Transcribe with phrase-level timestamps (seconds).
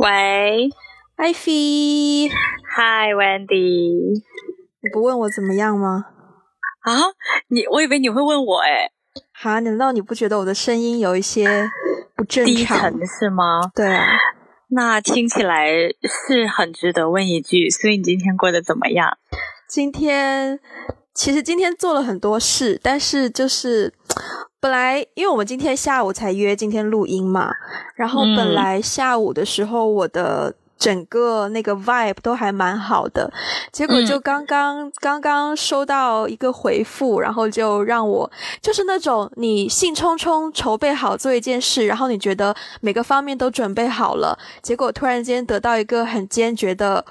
[0.00, 0.70] 喂，
[1.16, 2.30] 艾菲，
[2.74, 4.22] 嗨，Wendy，
[4.80, 6.06] 你不问我怎么样吗？
[6.80, 6.92] 啊，
[7.48, 8.92] 你我以为你会问我哎，
[9.34, 11.70] 哈，难道你不觉得我的声音有一些
[12.16, 12.78] 不正低常？
[12.78, 13.60] 沉是吗？
[13.74, 14.06] 对啊，
[14.70, 19.18] 那听起来是很值得问一句，所以你今天过得怎么样？
[19.68, 20.58] 今天
[21.12, 23.92] 其实今天做了很多事，但是就是
[24.60, 27.52] 本来因为我们今天下午才约今天录音嘛，
[27.94, 30.54] 然后嗯本来下午的时候我的。
[30.80, 33.30] 整个那个 vibe 都还蛮好的，
[33.70, 38.30] 结果就嗯刚刚、刚刚收到一个回复，然后就让我
[38.62, 47.04] 就是那种你兴冲冲筹备好做一件事，然后你觉得每个方面都准备好了，结果突然间得到一个很坚决的，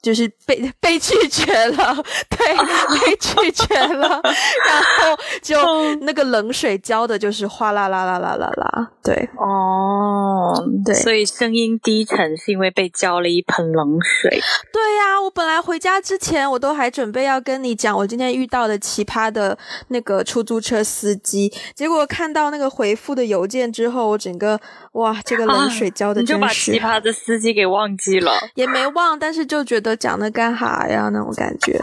[0.00, 1.96] 就是被 被拒绝了，
[2.28, 2.56] 对，
[3.00, 10.52] 被拒绝了，然后就那个冷水浇的就是哗啦啦啦啦啦啦，对哦，
[10.84, 14.40] 对所以声音低沉是因为被浇了一盆冷水。
[14.72, 19.58] 对呀、我本来回家之前我都还准备要跟你讲我今天遇到的奇葩的
[19.88, 24.60] 那个出租车司机，结果看到那个回复的邮件之后，我整个
[24.98, 28.32] 哇，这个冷水浇的啊你就把奇葩的司机给忘记了。
[28.54, 31.78] 也没忘，但是就觉得讲的干哈呀那种感觉。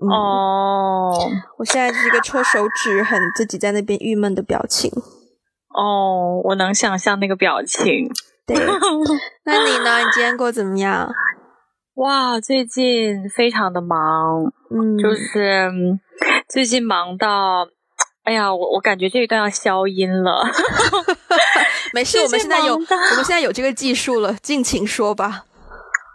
[0.00, 1.12] 嗯，哦
[1.58, 4.90] 我现在是一个戳手指，很自己在那边郁闷的表情。
[5.74, 8.08] 哦，我能想象那个表情。
[8.46, 8.56] 对，
[9.44, 9.98] 那你呢？
[9.98, 11.12] 你今天过得怎么样？
[11.96, 16.00] 哇，最近非常的忙，嗯，就是嗯
[16.48, 17.66] 最近忙到，
[18.24, 20.42] 哎呀，我我感觉这一段要消音了。
[21.96, 25.46] 没事，我们现在有，我们现在有这个技术了，尽情说吧。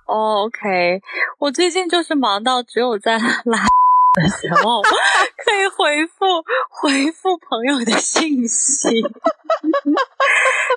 [0.06, 1.02] 哦，OK，
[1.40, 3.66] 我最近就是忙到只有在拉
[4.14, 4.84] 的时候
[5.44, 9.02] 可以回复回复朋友的信息，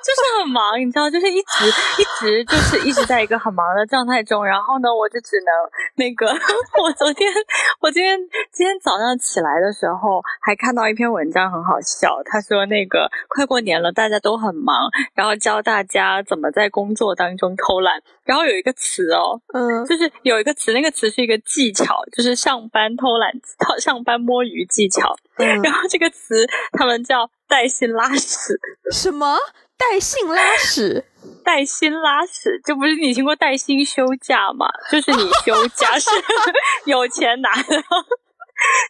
[0.05, 1.65] 就是很忙，你知道，就是一直
[1.97, 5.49] 一直就是一直在一个很忙的状态中，然后呢，我就只能
[5.97, 6.27] 那个，
[6.83, 7.33] 我昨天
[7.81, 8.19] 我今天
[8.53, 14.77] 今天早上起来的时候还看到一篇文章很好笑，他说那个快过年了，大家都很忙，
[15.15, 25.17] 然后教大家怎么在工作当中偷懒，然后有一个词哦，嗯，就是有一个词，那个词是一个技巧，就是上班偷懒、偷 上班摸鱼技巧。
[25.37, 26.47] 嗯然后这个词
[26.79, 28.59] 他们叫带薪拉屎，
[28.91, 29.39] 什么
[29.79, 31.05] 带薪拉屎？
[31.45, 34.67] 带薪拉屎，这不是你听过带薪休假吗？
[34.91, 36.11] 就是你休假是
[36.87, 37.77] 有钱拿的，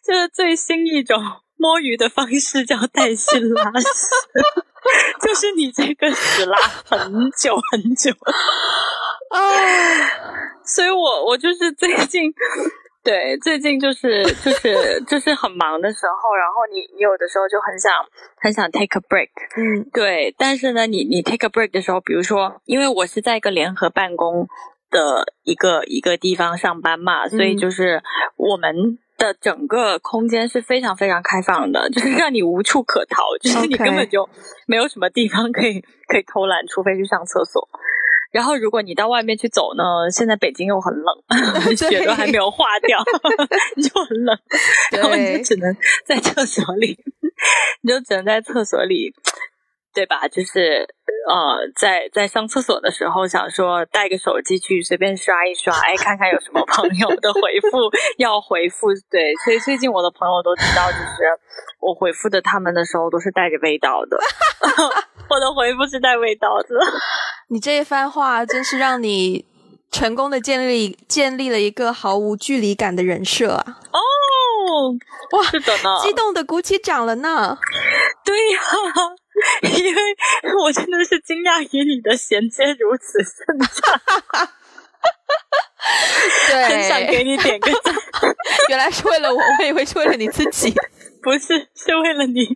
[0.03, 1.23] 就是最新一种
[1.59, 3.87] 摸鱼的方式叫带薪拉屎。
[5.21, 8.11] 就是你这个屎拉很久很久，
[9.29, 9.41] 啊，
[10.65, 12.33] 所以我我就是最近，
[13.05, 17.93] 对，最近就是就是就是很忙的时候，然后你你有的时候就很想
[18.41, 24.49] 很想 take a break，嗯对，但是呢，你你 take a break 的时候，比如说，因为我是在一个联合办公
[24.91, 28.03] 的一个一个地方上班嘛，所以嗯就是
[28.37, 28.99] 我们。
[29.17, 34.29] 的整个空间是非常非常开放的，就是让你无处可逃，就是你根本就
[34.67, 37.63] 没有什么地方可以可以偷懒，除非去上厕所。
[38.35, 41.07] 然后，如果你到外面去走呢，现在北京又很冷，
[41.79, 42.99] 雪都还没有化掉，
[43.81, 44.37] 就很冷，
[44.91, 45.73] 然后你就只能
[46.05, 46.99] 在厕所里，
[47.83, 49.15] 你就只能在厕所里，
[49.95, 50.27] 对吧？
[50.29, 50.87] 就是
[51.29, 57.41] 呃，在在上厕所的时候，想说带个手机去随便刷一刷，哎，看看有什么朋友的回
[57.71, 57.79] 复
[58.19, 58.89] 要回复。
[59.11, 61.23] 对，所以最近我的朋友都知道，就是
[61.81, 64.19] 我回复的他们的时候都是带着味道的，
[65.31, 66.69] 我的回复是带味道的。
[67.49, 69.47] 你这一番话真是让你
[69.91, 73.79] 成功的建立建立了一个毫无距离感的人设啊！
[73.93, 73.99] 哦，
[75.39, 77.57] 哇是的呢，激动的鼓起掌了呢。
[78.25, 78.59] 对呀、
[79.63, 80.01] 因为
[80.63, 84.49] 我真的是惊讶于你的衔接如此顺畅，
[86.49, 87.95] 对，很想给你点个赞。
[88.69, 90.75] 原来是为了我，我以为是为了你自己。
[91.23, 92.47] 不是，是为了你。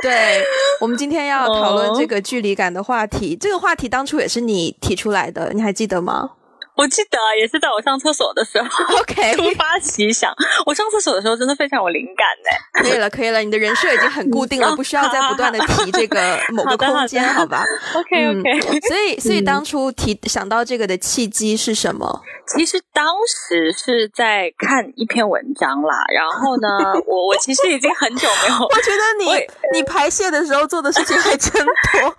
[0.00, 0.44] 对，
[0.80, 3.36] 我们今天要讨论哦这个距离感的话题。
[3.36, 6.32] 这个话题当初也是你提出来的，你还记得吗
[6.76, 8.68] 我记得也是在我上厕所的时候？
[8.98, 10.34] OK， 突发奇想。
[10.66, 12.82] 我上厕所的时候真的非常有灵感呢。
[12.82, 22.22] 可以了，可以了，你的人设已经很固定了， 不需要再不断的提这个某个空间，好吧？OK 嗯 OK，、所以，所以嗯当初提想到这个的契机是什么？
[22.46, 26.68] 其实当时是在看一篇文章啦，然后呢，
[27.06, 32.14] 我我其实已经很久没有我觉得你你排泄的时候做的事情还真多。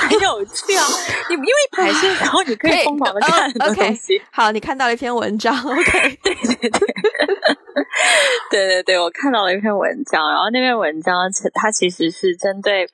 [0.00, 0.84] 很有趣啊！
[1.30, 4.20] 你因为排泄然后，你可以疯狂的看很多东西。
[4.32, 6.18] 好，你看到了一篇文章，OK？
[6.24, 6.70] 对对对，
[8.50, 12.86] 对对对，我看到了一篇文章，然后那篇文章其它其实是针对，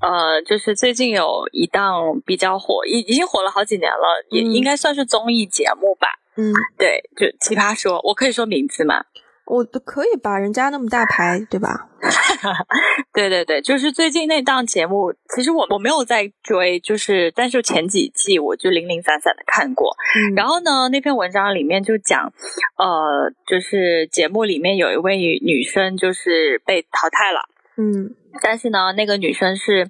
[0.00, 6.08] 呃，就是最近有一档比较火，已已经火了好几年了，也应该算是综艺节目吧。
[6.36, 9.04] 嗯，对，就奇葩说，我可以说名字吗？
[9.46, 11.88] 我都可以吧，人家那么大牌，对吧？
[13.12, 19.94] 对对对，就是最近那档节目，其实我我没有在追，就是但是前几季我就零零散散的看过。
[20.34, 22.32] 然后呢，那篇文章里面就讲，
[22.76, 29.88] 呃，就是节目里面有一位女生就是被淘汰了，嗯，但是呢，那个女生是，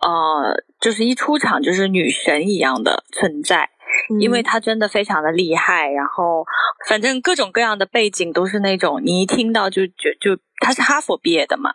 [0.00, 3.70] 呃，就是一出场就是女神一样的存在。
[4.20, 6.44] 因为他真的非常的厉害，然后
[6.88, 11.72] 反正各种各样的背景都是那种你一听到就就就他是哈佛毕业的嘛，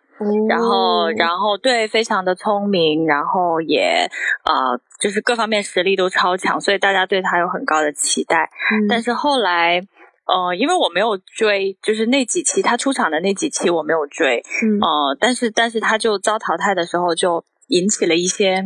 [0.48, 4.10] 然后然后对非常的聪明，然后也
[4.44, 8.50] 呃就是各方面实力都超强，所以大家对他有很高的期待。
[8.88, 9.82] 但是后来
[10.26, 14.44] 呃因为我没有追，就是那几期他出场的那几期我没有追，
[14.82, 18.64] 呃但是但是他就遭淘汰的时候就引起了一些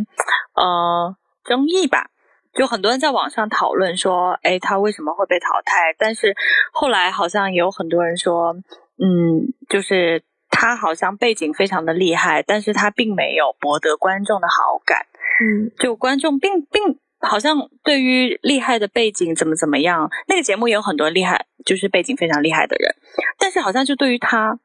[0.56, 2.08] 呃争议吧。
[2.56, 5.96] 就很多人在网上讨论说，哎，他为什么会被淘汰？
[5.98, 6.36] 但是
[6.72, 8.54] 后来好像也有很多人说，
[9.00, 15.08] 嗯，就是他好像背景非常的厉害，但是他并没有博得观众的好感。
[15.42, 22.96] 嗯，就观众并并好像对于厉害的背景怎么怎么样，那个节目也有很多厉害，就是背景非常厉害的人，
[23.40, 24.60] 但是好像就对于他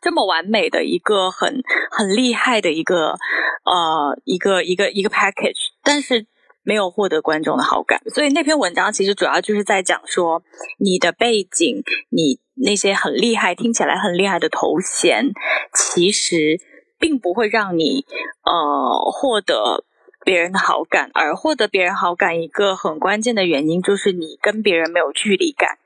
[0.00, 3.18] 这么完美的一个很很厉害的一个
[3.64, 6.26] 呃一个一个一个 package，但是。
[6.64, 10.42] 没有获得观众的好感，所以那篇文章其实主要就是在讲说，
[10.78, 15.32] 你的背景，你那些很厉害、听起来很厉害的头衔，
[15.74, 16.60] 其实
[16.98, 18.04] 并不会让你
[18.44, 19.84] 呃获得
[20.24, 25.78] 别人的好感，而获得别人好感一个很关键的原因就是你跟别人没有距离感。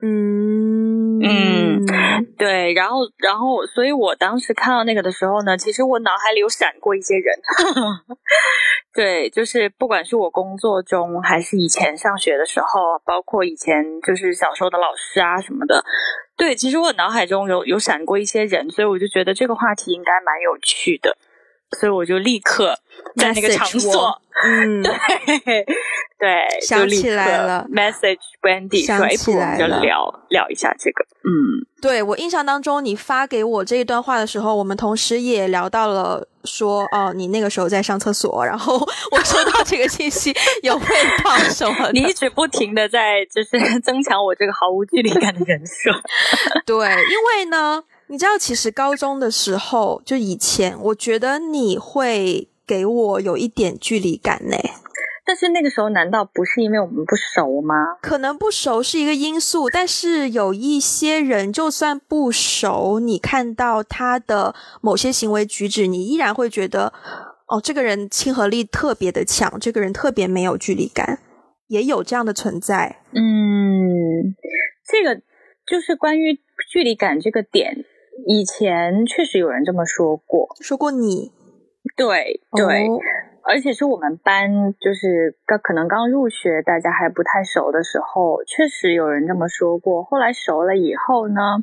[0.00, 1.20] 嗯。
[1.22, 1.53] 嗯，
[2.38, 7.34] 对，然后然后，所以我当时看到那个的时候呢，其实我脑海里有闪过一些人。
[8.94, 15.84] 对，就是不管是我工作中，还是以前上学的时候，包括以前就是小时候的老师啊什么的，
[16.36, 21.16] 对，其实我脑海中有有闪过一些人，所以我就觉得这个话题应该蛮有趣的，
[21.78, 22.74] 所以我就立刻
[23.16, 25.64] 在那个场所，嗯， 对
[26.18, 36.28] 对，想起来了，message Wendy 说，哎，我们就聊聊一下这个，嗯，对我印象当中，你发给我这一段话的时候，我们同时也聊到了。
[36.44, 38.76] 说哦，你那个时候在上厕所，然后
[39.10, 40.30] 我收到这个信息
[40.62, 40.84] 有味
[41.24, 41.90] 道什么？
[41.90, 45.90] 你一直不停的在就是 增强我这个毫无距离感的人设。
[46.66, 47.82] 对，因为呢，
[48.14, 54.56] 你知道，其实高中的时候就以前，我觉得你会给我有一点距离感呢。
[55.26, 57.74] 但是那个时候难道不是因为我们不熟吗？
[58.00, 66.92] 可能不熟是一个因素，但是有一些人就算不熟，你看到他的某些行为举止，你依然会觉得，
[67.48, 71.18] 哦，这个人亲和力特别的强，这个人特别没有距离感，
[71.66, 73.00] 也有这样的存在。
[73.12, 74.36] 嗯，
[74.86, 75.16] 这个
[75.66, 76.38] 就是关于
[76.70, 77.84] 距离感这个点，
[78.26, 81.32] 以前确实有人这么说过，说过你，
[81.96, 82.88] 对对。
[83.46, 90.02] 而且是我们班，就是刚可能刚入学，大家还不太熟的时候，确实有人这么说过。
[90.02, 91.60] 后来熟了以后呢，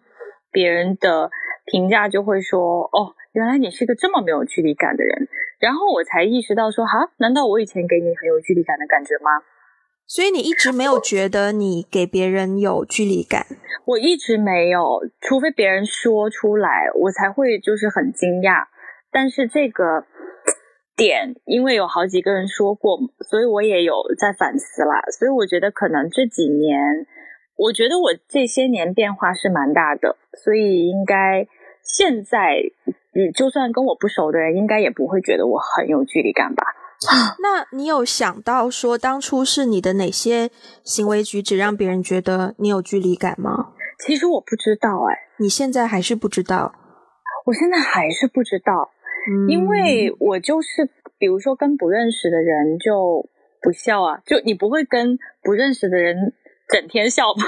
[0.51, 1.31] 别人的
[1.65, 5.27] 评价就会说：“哦，原来你是个这么没有距离感的人。”
[5.59, 9.41] 然后我才意识到说：“哈，难道我以前给你很有距离感的感觉吗？”
[10.13, 13.45] 所以你一直没有觉得你给别人有距离感？
[13.85, 18.67] 我一直没有，除非别人说出来，我才会就是很惊讶。
[19.09, 20.03] 但是这个。
[20.97, 25.01] 点，因为有好几个人说过，所以我也有在反思啦。
[25.17, 27.07] 所以我觉得可能这几年，
[27.55, 31.47] 我觉得我这些年变化是蛮大的，所以应该
[31.81, 32.61] 现在，
[33.15, 36.67] 嗯，就算跟我不熟的人，应该也不会觉得我很有距离感吧。
[37.39, 40.49] 那你有想到说，当初是你的哪些
[40.83, 43.73] 行为举止让别人觉得你有距离感吗？
[44.05, 46.73] 其实我不知道，哎，你现在还是不知道？
[47.45, 48.91] 我现在还是不知道。
[49.47, 50.89] 因为我就是，
[51.19, 53.29] 比如说跟不认识的人就
[53.61, 56.33] 不笑啊，就你不会跟不认识的人
[56.67, 57.41] 整天笑吧，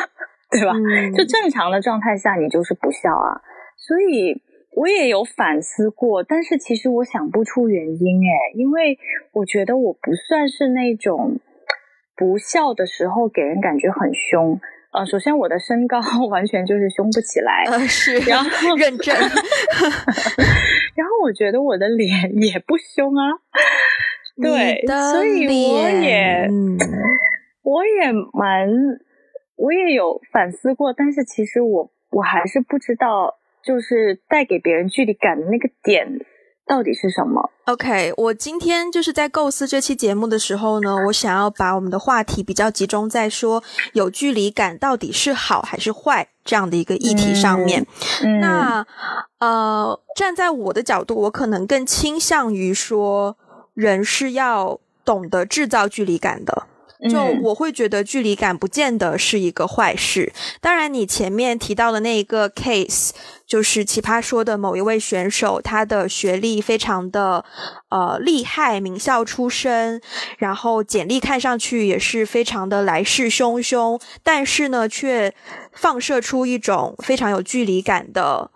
[0.52, 0.74] 对吧？
[1.18, 3.42] 就正常的状态下你就是不笑啊。
[3.76, 4.40] 所以
[4.76, 8.98] 我也有反思过，但是其实我想不出原因诶，因为
[9.32, 11.40] 我觉得我不算是那种
[12.16, 14.60] 不笑的时候给人感觉很凶。
[14.92, 16.00] 呃，首先我的身高
[16.30, 19.16] 完全就是凶不起来，呃是，然后认真，
[20.96, 22.10] 然后我觉得我的脸
[22.42, 23.30] 也不凶啊，
[24.42, 26.48] 对，所以我也，
[27.64, 28.70] 我也蛮，
[29.56, 36.08] 我也有反思过，但是其实我我还是不知道，就是带给别人距离感的那个点。
[36.66, 47.86] 到底是什么？OK，我今天就是在构思这期节目的时候呢，我想要把我们的话题比较集中在说有距离感到底是好还是坏这样的一个议题上面。
[48.40, 48.88] 那
[49.40, 53.38] 呃，站在我的角度，我可能更倾向于说，
[53.74, 56.68] 人是要懂得制造距离感的。
[57.10, 60.32] 就我会觉得距离感不见得是一个坏事。
[60.62, 63.12] 当然，你前面提到的那一个 case，
[63.54, 67.46] 就是奇葩说的某一位选手，他的学历非常的
[67.90, 70.02] 呃厉害，名校出身，
[70.40, 75.36] 然后简历看上去也是非常的来势汹汹，但是呢，却
[75.72, 78.50] 放射出一种非常有距离感的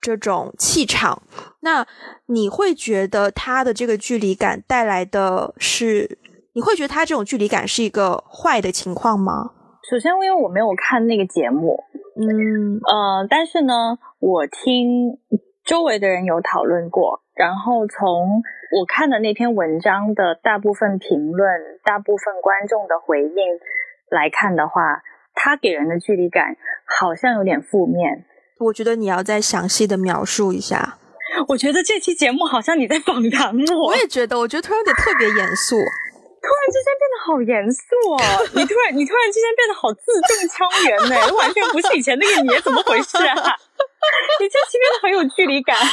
[0.00, 1.20] 这种气场。
[1.62, 1.84] 那
[2.26, 6.20] 你会觉得他的这个距离感带来的是？
[6.52, 9.50] 你会觉得他这种距离感是一个坏的情况吗？
[9.90, 11.78] 首先，因为我没有看那个节目，
[12.16, 15.18] 嗯呃，但是呢，我听
[15.64, 18.42] 周围的人有讨论过，然后从
[18.72, 21.48] 我看的那篇文章的大部分评论、
[21.84, 23.34] 大部分观众的回应
[24.10, 25.02] 来看的话，
[25.34, 26.56] 他给人的距离感
[26.86, 28.24] 好像有点负面。
[28.60, 30.96] 我觉得你要再详细的描述一下。
[31.48, 33.88] 我觉得这期节目好像你在访谈我。
[33.88, 35.76] 我也觉得，我觉得突然有点特别严肃。
[36.46, 37.82] 突然之间变得好严肃
[38.14, 38.22] 哦！
[38.54, 43.34] 你突然，你突然之间变得好字正腔圆呢，完全不是以前那个你，怎么回事啊？
[44.40, 45.76] 你这期变得很有距离感。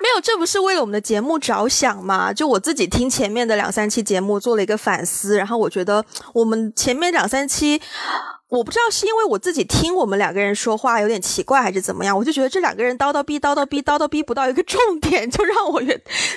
[0.00, 2.32] 没有，这不是为了我们的节目着想吗？
[2.32, 7.82] 就我自己听前面的两三期节目做了一个反思，然后我觉得我们前面两三期。
[8.50, 15.80] 我不知道是因为我自己听我们两个人说话有点奇怪，还是怎么样，我就觉得这两个人叨叨逼叨叨逼叨叨逼不到一个重点，就让我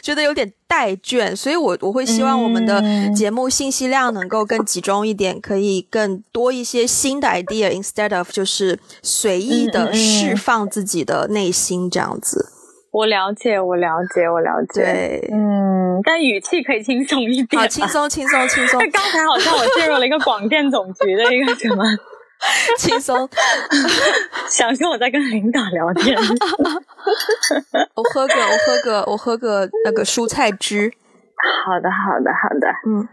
[0.02, 2.84] 觉得有点带倦，所以我我会希望我们的
[3.16, 12.53] 节目信息量能够更集中一点，可以更多一些新的 idea，instead of 就是随意的释放自己的内心这样子。
[12.94, 14.84] 我了解，我了解，我了解。
[14.84, 17.60] 对，嗯，但语气可以轻松一点。
[17.60, 18.80] 好，轻松，轻松，轻松。
[18.94, 21.84] 刚才好像我进入了一个广电总局的一个什么，
[22.78, 23.28] 轻松，
[24.48, 26.16] 想说我在跟领导聊天。
[27.96, 30.94] 我喝个，我喝个，我喝个那个蔬菜汁。
[31.66, 32.68] 好的，好的，好的。
[32.88, 33.08] 嗯，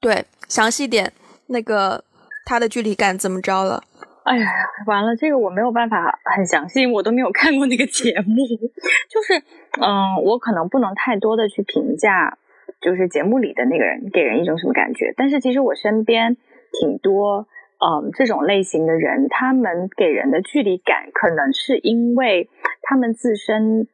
[0.00, 1.12] 对，详细点，
[1.48, 2.02] 那个
[2.46, 3.82] 他的距离感怎么着了？
[4.28, 4.46] 哎呀，
[4.86, 8.44] 完了，这个我没有办法很详细，我都没有看过那个节目。
[9.08, 9.40] 就是，
[9.80, 12.36] 嗯，我可能不能太多的去评价，
[12.82, 15.14] 就是节目里的那个人给人一种什么感觉。
[15.16, 16.36] 但是其实我身边
[16.78, 17.48] 挺多，
[17.80, 22.50] 嗯，这种类型的人，他们给人的距离感，可能是因为
[22.82, 23.88] 他们自身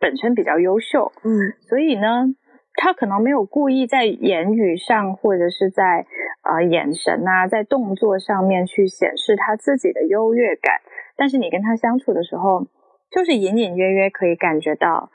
[0.00, 2.34] 本身比较优秀，嗯，所以呢。
[2.76, 6.06] 他可能没有故意在言语上，或者是在
[6.42, 10.80] 呃眼神啊，在动作上面去显示他自己的优越感，
[11.16, 12.66] 但是你跟他相处的时候，
[13.10, 15.10] 就是隐隐约约可以感觉到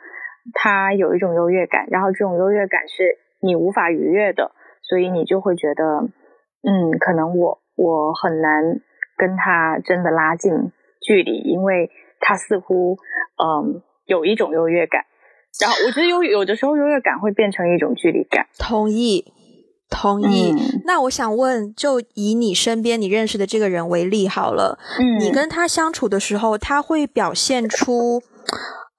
[0.53, 4.51] 他有一种优越感，然后这种优越感是你无法逾越的，
[4.81, 5.83] 所以你就会觉得，
[6.63, 8.79] 嗯，可能我我很难
[9.17, 12.97] 跟他真的拉近距离，因为他似乎
[13.37, 15.03] 嗯有一种优越感。
[15.59, 18.47] 然后我觉得有有的时候优越感会变成一种距离感。
[18.57, 19.33] 同意，
[19.89, 20.55] 同意。
[20.85, 24.77] 那我想问，就以你身边你认识的这个人为例好了。
[24.99, 28.21] 嗯，你跟他相处的时候，他会表现出。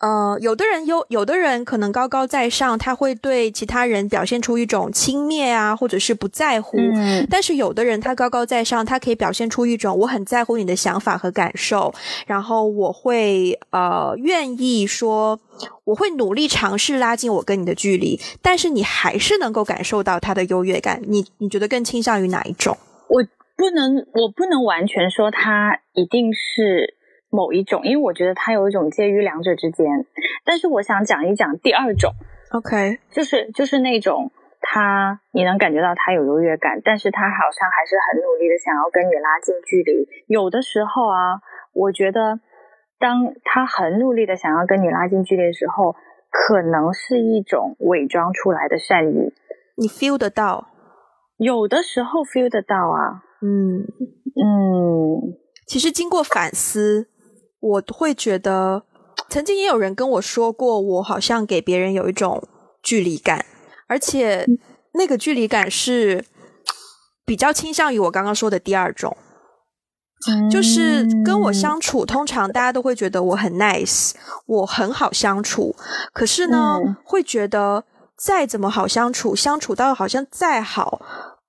[0.00, 6.78] 呃，有的人有，有的人可能高高在上，他会对其他人表现出一种轻蔑啊，或者是不在乎。
[6.78, 7.26] 嗯。
[7.30, 11.92] 但是有的人他高高在上，他可以表现出一种我很在乎你的想法和感受，
[12.26, 15.38] 然后我会呃愿意说，
[15.84, 21.02] 我会努力尝试拉近我跟你的距离，但是你还是能够感受到他的优越感。
[21.06, 22.74] 你你觉得更倾向于哪一种？
[23.08, 23.22] 我
[23.54, 26.96] 不能，我不能完全说他一定是。
[27.30, 29.86] 某一种，因为我觉得它有一种介于两者之间，
[30.44, 32.12] 但是我想讲一讲第二种
[32.50, 40.08] ，OK，就是就是那种他你能感觉到他有优越感，但是他好像还是很努力的想要跟你拉近距离。
[40.26, 41.40] 有的时候啊，
[41.72, 42.40] 我觉得
[42.98, 45.94] 当他很努力的想要跟你拉近距离的时候，
[46.30, 49.32] 可能是一种伪装出来的善意，
[49.76, 50.66] 你 feel 得到？
[51.36, 53.86] 有的时候 feel 得到啊，嗯
[54.34, 57.09] 嗯，其实经过反思。
[57.60, 58.82] 我会觉得，
[59.28, 62.42] 曾经也有人跟我说过，我好像给别人有一种
[62.82, 63.44] 距离感，
[63.86, 64.46] 而且
[64.94, 66.24] 那个距离感是
[67.24, 69.16] 比较倾向于我刚刚说的第二种。
[70.50, 74.12] 就是跟我相处，通常大家都会觉得我很 nice，
[74.44, 75.74] 我很好相处。
[76.12, 77.84] 可是呢，会觉得
[78.18, 81.00] 再怎么好相处，相处到好像再好，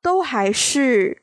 [0.02, 1.22] 都还是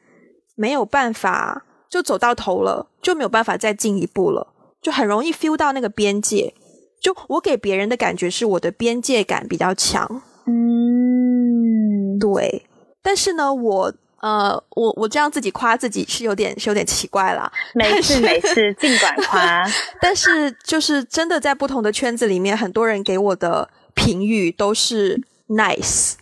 [0.56, 4.48] 没有办法，就走到头了，就没有办法再进一步了，
[4.88, 6.54] 就很容易 feel 到那个边界。
[6.98, 10.22] 就我给别人的感觉是我的边界感比较强。
[10.46, 12.64] 嗯，对。
[13.02, 13.92] 但是呢，我。
[14.20, 17.52] 呃，我我这样自己夸自己是有点是有点奇怪啦。
[17.72, 19.64] 没事没事，尽管夸。
[20.02, 26.14] 但是就是真的在不同的圈子里面，很多人给我的评语都是 nice。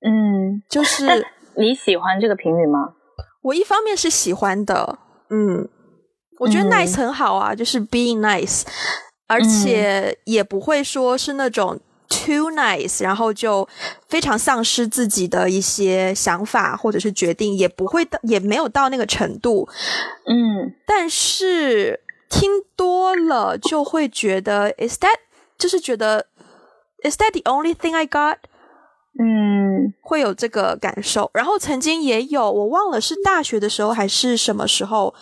[0.00, 1.24] 嗯，就是
[1.56, 2.94] 你喜欢这个评语吗？
[3.42, 4.98] 我一方面是喜欢的，
[5.30, 5.68] 嗯，
[6.42, 8.62] 我觉得 nice 很好啊，就是 being nice，
[9.26, 11.80] 而且也不会说是那种。
[12.14, 13.66] Too nice，然后就
[14.06, 19.66] 非常丧失自己的一些想法或者是决定，也不会到，也没有到那个程度。
[20.26, 25.16] 嗯，但是听多了就会觉得，Is that
[25.56, 26.26] 就是觉得
[27.02, 28.36] ，Is that the only thing I got？
[29.18, 31.30] 嗯，会有这个感受。
[31.32, 35.14] 然后曾经也有，我忘了是大学的时候还是什么时候，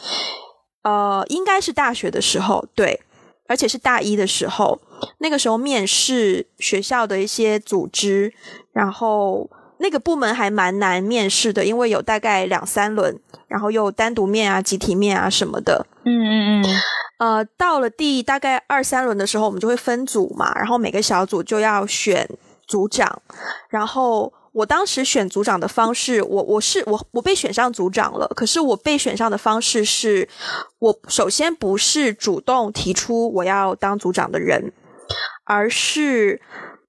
[0.83, 3.01] 呃，应该是大学的时候，对。
[3.49, 4.81] 而且是大一的时候，
[5.19, 8.33] 那个时候面试学校的一些组织，
[8.71, 13.19] 然后那个部门还蛮难面试的，因为有大概两三轮，
[13.49, 15.85] 然后又单独面啊、集体面啊什么的。
[16.05, 16.65] 嗯嗯嗯。
[17.19, 22.31] 呃，到了第大概二三轮的时候，我们就会分组嘛，然后每个小组就要选
[22.69, 23.21] 组长，
[23.69, 24.33] 然后。
[24.53, 30.29] 我当时选组长的方式，我我是我我被选上组长了，可是我被选上的方式是，
[30.81, 34.73] 我首先不是主动提出我要当组长的人，
[35.45, 36.41] 而是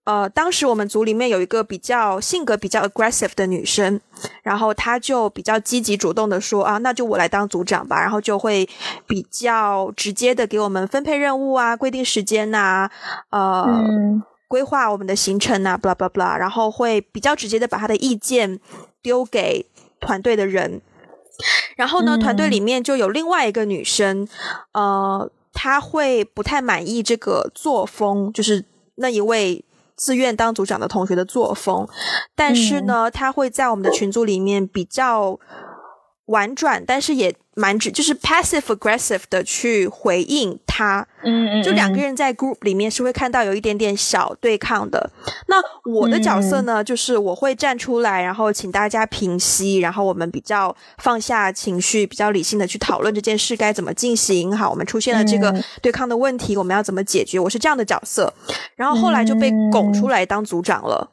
[0.06, 4.01] 呃，当时我们组里面有一个比较性格比较 aggressive 的女生，
[4.41, 8.68] 然后她就比较积极主动的说啊，那就我来当组长吧，然后就会
[9.06, 12.89] 比较直接的给我们分配任务啊，规定时间呐，
[13.30, 14.24] 呃。
[14.51, 18.60] 规划我们的行程啊，blah blah blah，然后会比较直接的把他的意见
[19.01, 19.65] 丢给
[20.01, 20.81] 团队的人。
[21.77, 24.27] 然后呢，团队里面就有另外一个女生，
[24.74, 28.65] 呃，她会不太满意这个作风，就是
[28.96, 29.63] 那一位
[29.96, 31.88] 自愿当组长的同学的作风。
[32.36, 35.39] 但是呢，她会在我们的群组里面比较
[36.25, 37.36] 婉转，但是也。
[37.53, 45.12] 蛮直，就是 passive aggressive 的去回应他，嗯嗯，就两个人在 group 里面是会看到有一点点小对抗的。
[45.47, 45.57] 那
[45.91, 54.57] 我的角色呢，就是我会站出来，然后请大家平息，然后我们比较放下情绪，比较理性的去讨论这件事该怎么进行。
[54.57, 57.38] 好，我们出现了这个对抗的问题，我们要怎么解决？
[57.38, 58.34] 我是这样的角色，
[58.77, 61.12] 然后后来就被拱出来当组长了，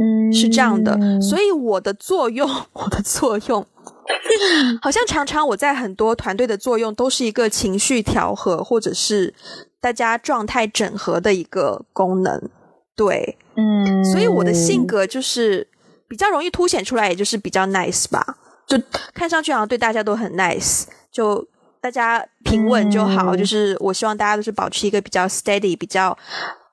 [0.00, 0.98] 嗯，是这样的。
[1.20, 3.66] 所以我的作用， 我的作用。
[4.82, 9.34] 好像常常我在很多团队的作用都是一个情绪调和，或者是
[9.80, 12.50] 大家状态整合的一个功能。
[12.94, 15.66] 对，嗯，所以我的性格就是
[16.08, 18.38] 比较容易凸显出来，也就是比较 nice 吧。
[18.66, 18.80] 就
[19.14, 21.46] 看上去好像对大家都很 nice，就
[21.80, 23.36] 大家平稳就好。
[23.36, 26.16] 就是我希望大家都是保持一个比较 steady、比较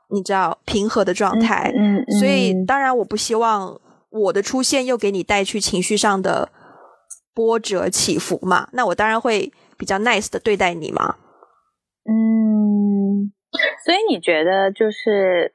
[0.09, 1.71] 你知道平和的状态。
[1.75, 6.49] 嗯，所以当然我不希望我的出现又给你带去情绪上的。
[7.33, 11.15] 波折起伏嘛，那我当然会比较 nice 的对待你嘛。
[12.05, 13.31] 嗯，
[13.85, 15.53] 所以你觉得就是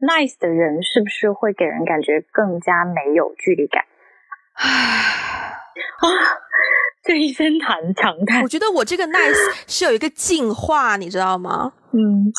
[0.00, 3.84] nice 的人是不是会给人感觉更加没有距离感？
[4.54, 4.66] 啊，
[7.02, 8.42] 这一声叹长叹。
[8.42, 11.72] 我觉得我这个 nice 是有一个进化，你知道吗？
[11.92, 12.32] 嗯，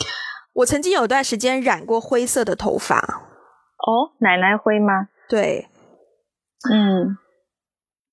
[0.53, 2.97] 我曾经有段时间染过灰色的头发。
[2.99, 5.07] 哦，奶奶灰吗？
[5.29, 5.67] 对，
[6.71, 7.17] 嗯，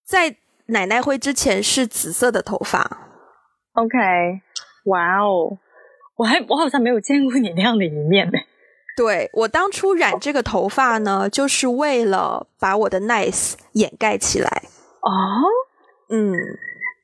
[0.07, 0.37] 在。
[0.67, 2.81] 奶奶灰之前是紫色的头发
[3.75, 3.99] ，OK，
[4.87, 5.59] 哇哦，
[6.17, 8.39] 我还我好像没有见过你那样的一面呢。
[8.97, 14.63] 对我当初染这个头发呢，就是为了把我的 nice 掩盖起来。
[15.01, 15.11] 哦，
[16.11, 16.33] 嗯，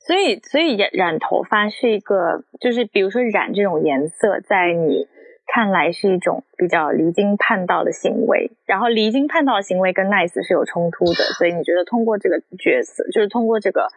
[0.06, 5.08] 所以所以染染头发是一个，就是比如说染这种颜色，在你。
[5.50, 13.88] 看来是一种比较离经叛道的行为，然后离经叛道的行为跟 nice 是有冲突的，所以你觉得通过这个角色，就是通过这个，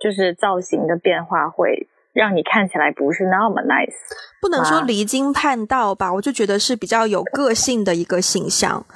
[0.00, 3.92] 就是造型的变化，会让你看起来不是那么 nice？
[4.40, 8.86] 不能说离经叛道吧，我就觉得是比较有个性的一个形象。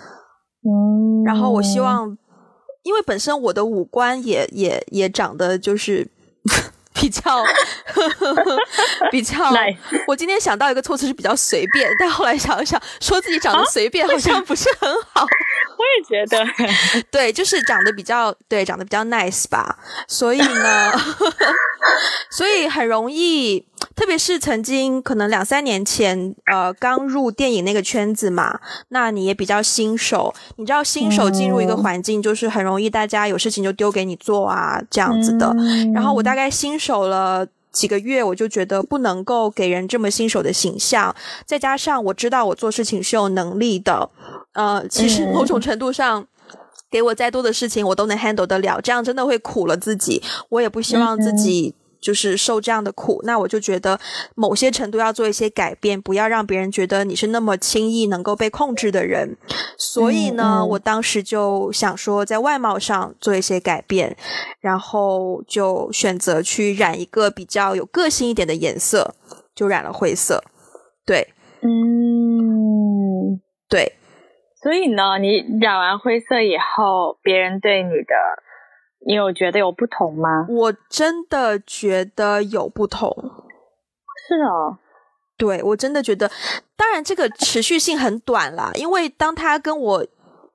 [0.62, 2.16] 嗯，然后我希望，
[2.84, 6.08] 因为本身我的五官也也也长得就是。
[7.00, 7.44] 比较
[9.10, 9.52] 比较，
[10.06, 15.26] 我今天想到一个措辞是比较随便，但后来想一想，说自己长得随便好像不是很好。
[15.96, 16.44] 也觉得，
[17.10, 19.78] 对，就是长得比较对，长得比较 nice 吧。
[20.06, 20.92] 所以呢，
[22.30, 35.54] 所以很容易，特别是曾经可能两三年前，呃，刚入电影那个圈子嘛，那你也比较新手，你知道新手进入一个环境，就是很容易大家有事情就丢给你做啊，这样子的。
[35.94, 37.46] 然后我大概新手了。
[37.78, 41.14] 几个月我就觉得不能够给人这么新手的形象，
[41.46, 44.10] 再加上我知道我做事情是有能力的，
[44.54, 46.26] 呃，其实某种程度上，
[46.90, 51.76] 给我再多的事情我都能 handle 得了，这样真的会苦了自己，我也不希望自己。
[52.00, 53.98] 就是受这样的苦，那我就觉得
[54.34, 59.36] 某些程度要做一些改变，不要让别人觉得你是那么轻易能够被控制的人。
[59.76, 64.16] 所以呢，我当时就想说，在外貌上做一些改变，
[64.60, 69.14] 然后就选择去染一个比较有个性一点的颜色，
[69.54, 70.42] 就染了灰色。
[71.04, 71.28] 对，
[71.62, 73.94] 嗯，对。
[74.62, 78.14] 所以呢，你染完灰色以后，别人对你的。
[79.06, 80.46] 你有觉得有不同吗？
[80.48, 83.10] 我真的觉得有不同。
[84.28, 84.78] 是哦，
[85.36, 86.30] 对我真的觉得，
[86.76, 90.06] 当然这个持续性很短啦，因为当他跟我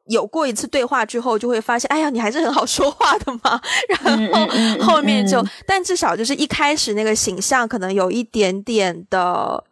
[0.08, 3.60] 有过一次对话之后，就会发现，哎呀，你还是很好说话的嘛。
[3.88, 9.64] 然后后面就，但至少就是一开始那个形象可能有一点点的。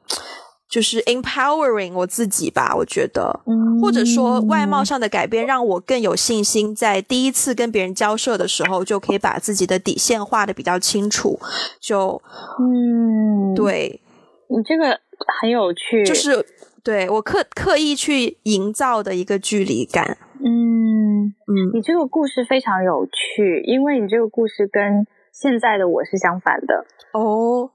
[0.72, 3.42] 就是 empowering 我自己吧，我觉得，
[3.82, 11.38] 或者说外貌上的改变让我更有信心，在第一次跟别人交涉的时候，就可以把自己的底线画的比较清楚。
[11.82, 12.22] 就，
[12.58, 14.00] 嗯，对，
[14.48, 14.98] 你这个
[15.42, 16.46] 很有趣，就是
[16.82, 20.18] 对我刻刻意去营造的一个距离感。
[20.40, 26.86] 嗯嗯，你这个故事非常有趣，因为你这个故事跟现在的我是相反的。
[27.12, 27.70] 哦，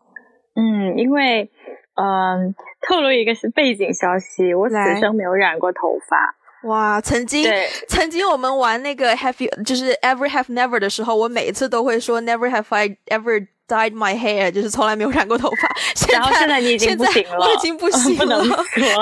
[0.55, 1.51] 嗯，因为。
[1.97, 2.55] 嗯，
[2.87, 6.35] 透露一个是背景消息，我此生没有染过头发。
[6.69, 7.49] 哇，曾经，
[7.89, 15.69] 曾经我们玩那个 Have you 就是 Ever Have Never 的时候，我每一次都会说 Never have I ever dyed my hair，就是从来没有染过头发。
[16.13, 18.43] 然后现在你已经不行了，我已经不行了，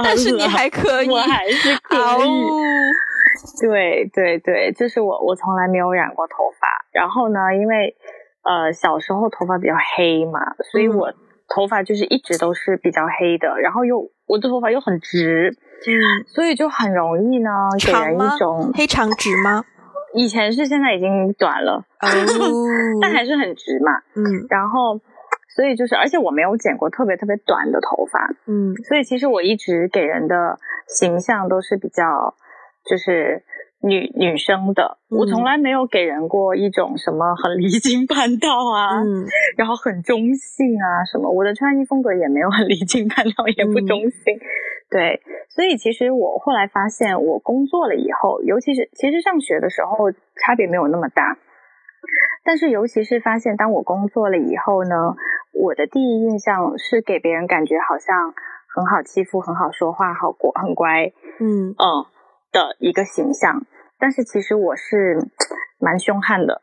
[0.04, 2.00] 但是你还可以，我还是可以。
[3.60, 6.68] 对对对，就是我，我从来没有染过头发。
[6.92, 7.96] 然后呢，因为
[8.42, 11.12] 呃小时候头发比较黑嘛，所以我。
[11.48, 17.50] 头发就是一直都是比较黑的，然后又我的头发又很直，嗯，所以就很容易呢
[17.84, 19.64] 给人一种黑长直吗？
[20.14, 22.08] 以前是，现在已经短了，哦，
[23.02, 25.00] 但还是很直嘛，嗯，然后
[25.54, 32.34] 所以就是，而且我没有剪过特别特别短的头发，嗯，所以其实我一直给人的形象都是比较
[32.84, 33.42] 就是。
[33.84, 39.26] 女女生的，我从来没有给人过一种什么很离经叛道啊，嗯，
[39.58, 44.40] 然后很中性啊什么，我的穿衣风格也没有很离经叛道，也不中性，
[44.90, 45.20] 对，
[45.50, 51.36] 所以其实我后来发现，我工作了以后，尤其是其实上学的时候差别没有那么大，
[52.44, 55.14] 但是尤其是发现当我工作了以后呢，
[55.52, 58.32] 我的第一印象是给别人感觉好像
[58.74, 61.70] 很好欺负，很好说话，好过很乖，嗯。
[61.70, 62.06] 嗯
[62.54, 63.66] 的一个形象。
[64.04, 65.16] 但是其实我是
[65.80, 66.60] 蛮凶悍的，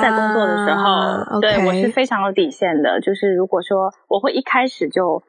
[0.00, 2.98] 在工作的时候，对我是非常有底线的。
[2.98, 5.22] 就是如果说我会一开始就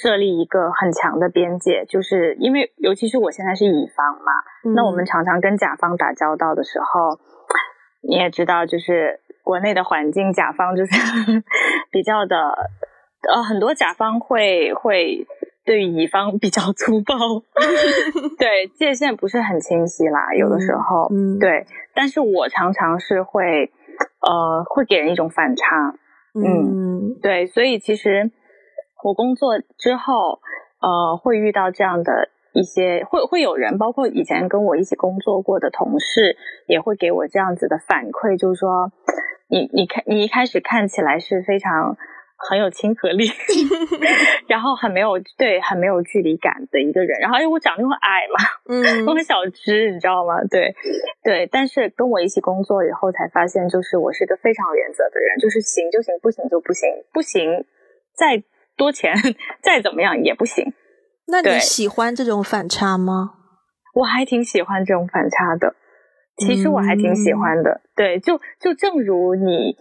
[0.00, 4.32] 设立一个很强的边界，就是因为尤其是我现在是乙方嘛，
[4.76, 7.18] 那我们常常跟甲方打交道的时候，
[8.08, 10.92] 你也知道，就是国内的环境，甲方就是
[11.90, 12.36] 比较的，
[13.34, 15.26] 呃，很多甲方会会。
[15.64, 17.14] 对乙方比较粗暴，
[18.38, 23.70] 对界限不是很清晰啦，有的时候，嗯，对，但是我常常是会，
[24.20, 25.94] 呃，会给人一种反差，
[26.34, 28.32] 嗯，对，所以其实
[29.04, 30.40] 我工作之后，
[30.80, 38.90] 呃，会遇到这样的一些，会会有人，包括以前跟我一起工作过的同事，也会给我这样子的反馈，就是说，
[39.48, 41.96] 你你看，你一开始看起来是非常。
[42.48, 43.30] 很有亲和力，
[44.48, 47.20] 然后很没有对，很没有距离感的一个人。
[47.20, 50.42] 然后因为我长得又矮嘛，嗯， 我很小只，你知道吗？
[50.50, 50.74] 对，
[51.22, 51.48] 对。
[51.52, 57.64] 但是跟我一起工作以后，才发现就是我是个非常有原则的人，就是行就行，不行就不行，不行
[58.16, 58.42] 再
[58.76, 59.14] 多钱
[59.62, 60.72] 再怎么样也不行。
[61.28, 63.34] 那你喜欢这种反差吗？
[63.94, 65.76] 我还挺喜欢这种反差的，
[66.38, 67.82] 其实我还挺喜欢的。
[67.94, 69.76] 对，就就正如你。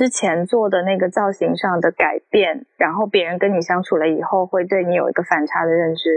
[0.00, 6.08] 之前做的那个造型上的改变，然后别人跟你相处了以后，会对你有一个反差的认知。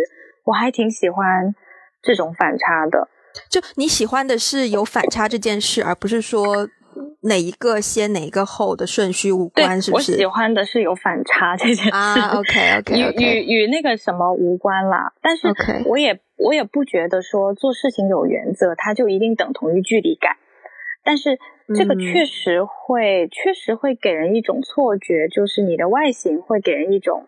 [0.45, 1.53] 我还挺喜欢
[2.01, 3.09] 这种反差的。
[3.49, 6.69] 就你喜欢的是有反差这件事，而不是说
[7.23, 10.13] 哪一个先哪一个后的顺序无关，是不是？
[10.13, 11.89] 我喜欢的是有反差这件事。
[11.89, 15.11] 啊，OK OK，与与与那个什么无关啦。
[15.21, 15.49] 但是
[15.87, 20.37] 我也我也不觉得说做事情有原则，它就一定等同于距离感。
[21.03, 21.37] 但是
[21.75, 27.27] 这个确实会，确实会给人一种错觉，就是你的外形会给人一种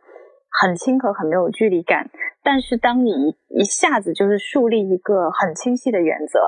[0.61, 2.09] 很亲和、很没有距离感。
[2.43, 6.39] 但是当你一下子就是树立一个很清晰的原则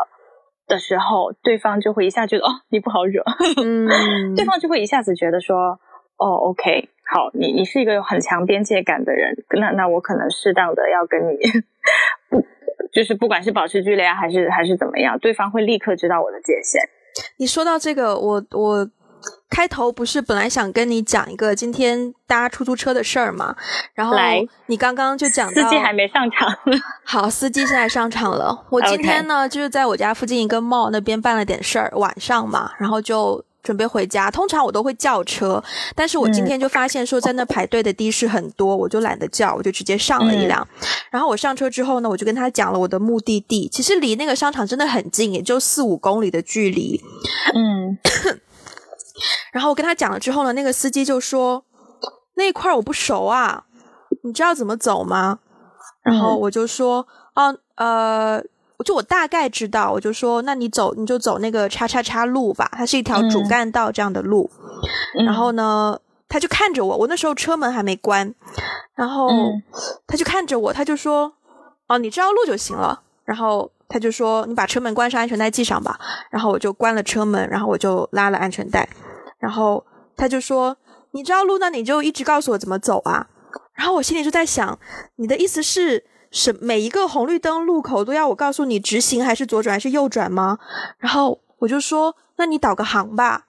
[0.67, 3.23] 的时候，对方就会一下觉得哦，你不好惹，
[3.63, 5.79] 嗯，对方就会一下子觉得说，
[6.17, 11.37] 哦，OK，好，你你是一个有很强边界感的人，那那我可能适当的要跟你
[12.29, 12.45] 不，
[12.91, 16.81] 就是不管是保持距离啊，还是还是怎么样，对方会立刻知道我的界限。
[17.37, 18.87] 你说到这个，我我
[19.49, 23.55] 开头不是本来想跟你讲一个今天搭出租车的事儿嘛，
[23.93, 24.15] 然后
[24.67, 26.53] 你刚刚就讲到司机还没上场，
[27.03, 28.65] 好，司机现在上场了。
[28.69, 34.31] 我今天呢就是在我家附近一个 mall 那边办了点事儿，晚上嘛，然后就准备回家。
[34.31, 35.61] 通常我都会叫车，
[35.93, 40.65] 但是我今天就发现说在那排队的的士很多，我就懒得叫，我就直接上了一辆。
[41.11, 47.01] 然后我上车之后呢，我就跟他讲了我的目的地，其实离那个商场真的很近，也就四五公里的距离。
[47.53, 47.97] 嗯，
[49.51, 51.65] 然后我跟他讲了之后呢，那个司机就说
[52.35, 53.65] 那一块儿我不熟啊，
[54.23, 55.39] 你知道怎么走吗？
[56.03, 58.41] 然后我就说，哦，呃，
[58.83, 64.49] 就我大概知道，我就说，那你走你就走那个叉叉叉路吧，它是一条主干道这样的路。
[65.25, 68.33] 然后呢，他就看着我，我那时候车门还没关，
[68.95, 69.29] 然后
[70.05, 71.33] 他就看着我，他就说，
[71.87, 73.01] 哦，你知道路就行了。
[73.25, 75.99] 然后他就说，你把车门关上，安全带系上吧。
[76.29, 78.87] 然后我就关了车门，然后我就拉了安全带。
[79.39, 79.83] 然后
[80.15, 80.77] 他就说
[81.11, 83.27] ：“你知道路，那你就一直告诉我怎么走啊。”
[83.75, 84.79] 然后我心里就在想，
[85.17, 90.59] 你的意思是，什每一个红绿灯路口都要我告诉你直行还是左转还是右转吗？
[90.99, 93.45] 然后我就说：“那你导个航吧。”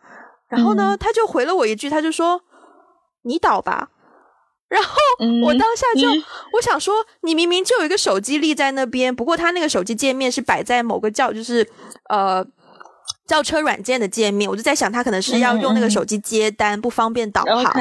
[0.49, 2.43] 然后呢，他就回了我一句，他就说
[3.23, 3.91] ：“你导吧。”
[4.69, 4.91] 然后
[5.45, 6.09] 我当下就
[6.53, 11.69] 我想说，你明明就有一个手机立在那边，不过他那个手机界面是摆在某个叫就是
[12.09, 12.47] 呃。
[13.29, 17.73] 叫车软件的界面，我就在想，他可能是要用那个手机接单，不方便导航。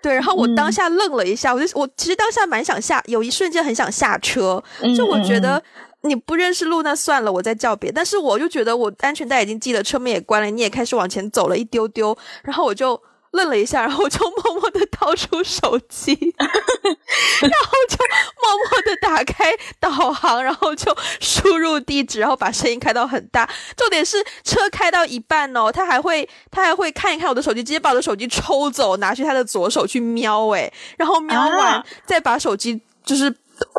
[0.00, 4.62] 对，然后我当下愣了一下，我就我其实当下蛮想下，有一瞬间很想下车，
[4.96, 5.62] 就我觉得
[6.02, 7.92] 你不认识路，那算了，我再叫别。
[7.92, 13.02] 但是我就觉得我安全带已经系了，车门也关了，你也开始往前走了一丢丢，然后我就。
[13.32, 17.96] 愣了一下，然后我就默默的掏出手机，然后就
[18.42, 23.48] 默默的打开导航，然后就输入地址，然后把声音开到很大。
[23.76, 33.34] 重点是车开到一半哦，他还会他还会看一看我的手机，直接把我的手机抽走，拿去他的左手去瞄，诶，然后瞄完再把手机就是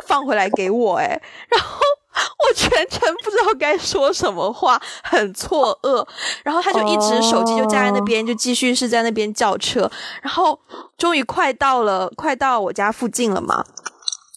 [0.06, 1.80] 放回来给我，诶，然后。
[2.48, 6.06] 我全程不知道该说什么话，很错愕。
[6.42, 9.90] 然后他就一直手机就架在那边，就继续是在那边叫车。
[10.22, 10.58] 然后
[10.96, 13.64] 终于快到了，快到我家附近了嘛。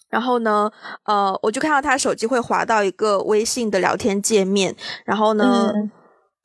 [0.10, 0.72] 然后呢，
[1.04, 4.76] 呃，我就看到他手机会滑到一个微信的聊天界面。
[5.06, 5.72] 然后呢。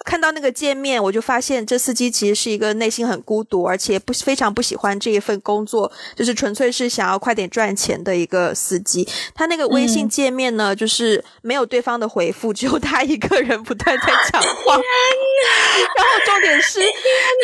[0.04, 9.06] 看到那个界面，我就发现这司机其实是一个内心很孤独，而且不非常不喜欢这一份工作，就是纯粹是想要快点赚钱的一个司机。
[9.34, 14.74] 他那个微信界面呢，就是没有对方的回复，只有他一个人不断在讲话。
[15.96, 16.80] 然后重点是，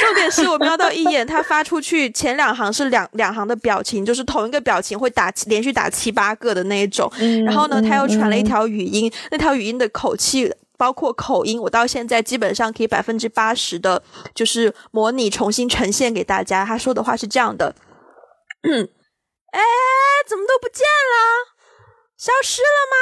[0.01, 7.11] 重点是我瞄到一眼，他发出去前两行是两两行的表情，就是同一个表情会打连续打七八个的那一种。
[7.45, 10.53] 然后呢，他又传了一条语音，那条语音的口气。
[10.79, 16.65] 包括口音，我到现在基本上可以百分之八十的，就是模拟重新呈现给大家。
[16.65, 17.75] 他说的话是这样的
[19.51, 19.61] ：“哎，
[20.27, 21.57] 怎么都不见了？
[22.17, 22.97] 消失了吗？”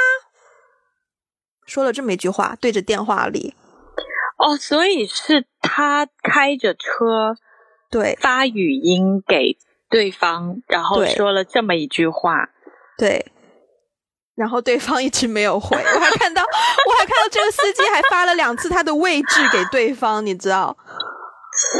[1.67, 3.53] 说了这么一句话，对着电话里。
[4.37, 7.35] 哦，所以是他开着车，
[7.91, 9.57] 对，发语音给
[9.89, 12.49] 对方，然后说了这么一句话，
[12.97, 13.31] 对。
[14.37, 20.77] 然后对方一直没有回，我还看到，我还看到这个司机还发了两次他的位置给对方，你知道。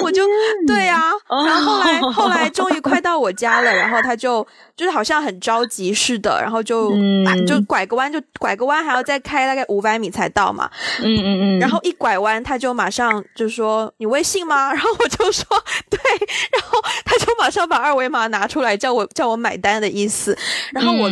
[0.01, 0.23] 我就
[0.65, 1.11] 对啊，
[1.45, 4.45] 然后后来后来终于快到我家了，然后他就
[4.77, 6.91] 就是好像很着急似的，然后就
[7.47, 10.69] 就拐个弯，就拐个弯还要再开大概五百米才到嘛。
[10.99, 11.59] 嗯嗯嗯。
[11.59, 15.45] 然后一拐弯，他就马上就说：“你微信吗？”然后我就说
[15.89, 15.99] ：“对。”
[16.53, 20.37] 然后他就马上把二维码拿出来，叫我叫我买单的意思。
[20.71, 21.09] 然后我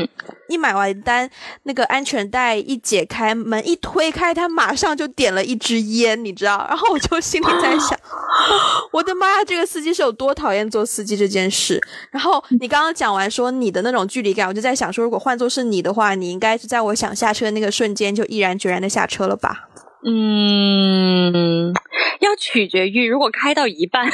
[0.48, 1.28] 一买完单，
[1.64, 6.64] 那个安全带一解开，门一推开，他马上就点了一支烟，你知道？
[6.70, 7.98] 然后我就心里在想。
[8.94, 11.82] 我的妈呀，这个司机是有多讨厌做司机这件事？
[12.12, 19.70] 然后你刚刚讲完说你的那种距离感，我就在想说，如果换作是你的话，你应该是在我想下车的那个瞬间就毅然决然的下车了吧？
[20.08, 21.74] 嗯，
[22.20, 24.06] 要取决于如果开到一半，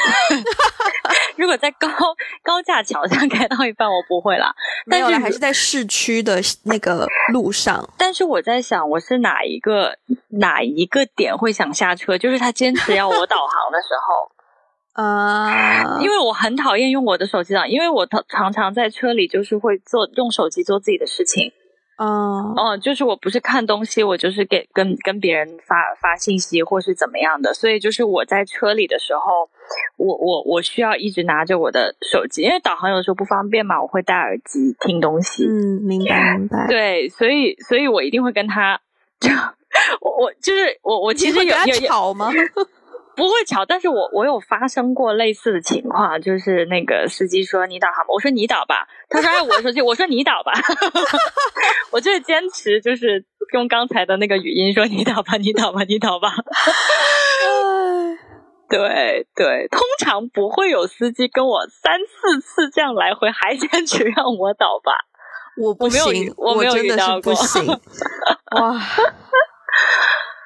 [1.36, 1.86] 如果在高
[2.42, 4.54] 高架桥上开到一半，我不会啦。
[4.90, 7.86] 但是，还是在市区的那个路上。
[7.98, 9.98] 但是我在想，我是哪一个
[10.40, 12.16] 哪一个点会想下车？
[12.16, 14.31] 就是他坚持要我导航的时候。
[14.92, 21.52] 啊， 因为我很讨厌用我的手机的，因为我常常常在车里就是会做用手机做自己的事情。
[21.98, 29.48] 哦，哦，就是我不是看东西，我就是给跟跟别人发发信息或是怎么样的，所以就是我在车里的时候，
[29.98, 35.46] 我我我需要一直拿着我的手机，因为导航有时候不方便嘛，我会戴耳机听东西。
[35.46, 36.66] 嗯，明白明白。
[36.66, 38.80] 对，所以所以我一定会跟他，
[39.20, 39.30] 就
[40.00, 42.30] 我我就是我我其实有有吵吗？
[43.16, 48.06] 不会巧，但是我我有发生过类似的情况，就是那个司机说你导航吗？
[48.14, 50.52] 我说你导吧，他说哎我说就， 我说你导吧，
[51.92, 56.32] 我就是坚持就是用刚才的那个语音说你导吧， 你导吧，你导吧。
[58.68, 64.92] 对对，通常不会有司机跟我三四次这样来回还坚持让我导吧，
[65.60, 67.34] 我不行，我没有遇到过，
[68.58, 68.80] 哇。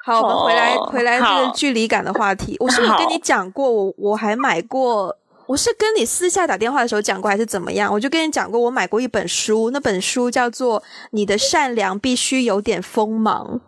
[0.07, 2.55] 好，我们回来回来这个距离感的话题。
[2.61, 5.13] 我是不是跟你讲过，我我还买过，
[5.47, 7.91] 我是跟你私下打电话的时候讲过，还是怎么样？
[7.91, 10.79] 我就跟你讲过，我买过一本书，那本书叫做
[11.11, 13.59] 《你的善良必须有点锋芒》。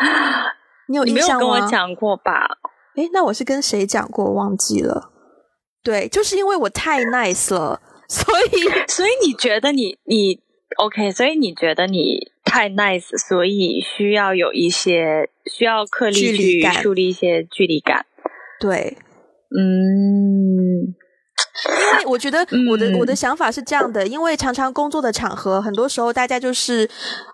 [0.88, 1.40] 你有印象吗？
[1.40, 2.48] 跟我讲过吧？
[2.96, 4.32] 诶，那我是跟谁讲过？
[4.32, 5.10] 忘记了。
[5.82, 10.40] 对，就是因为我太 nice 了，所以所以你觉得你你
[10.76, 11.10] OK？
[11.10, 12.30] 所以你觉得你？
[12.48, 18.06] 太 nice，所以需要有一些需要刻意去树立一些距离感。
[18.60, 18.96] 对，
[19.50, 20.94] 嗯，
[21.92, 26.88] 因为我觉得我的我的想法是这样的，因为常常工作的场合，很多时候大家就是。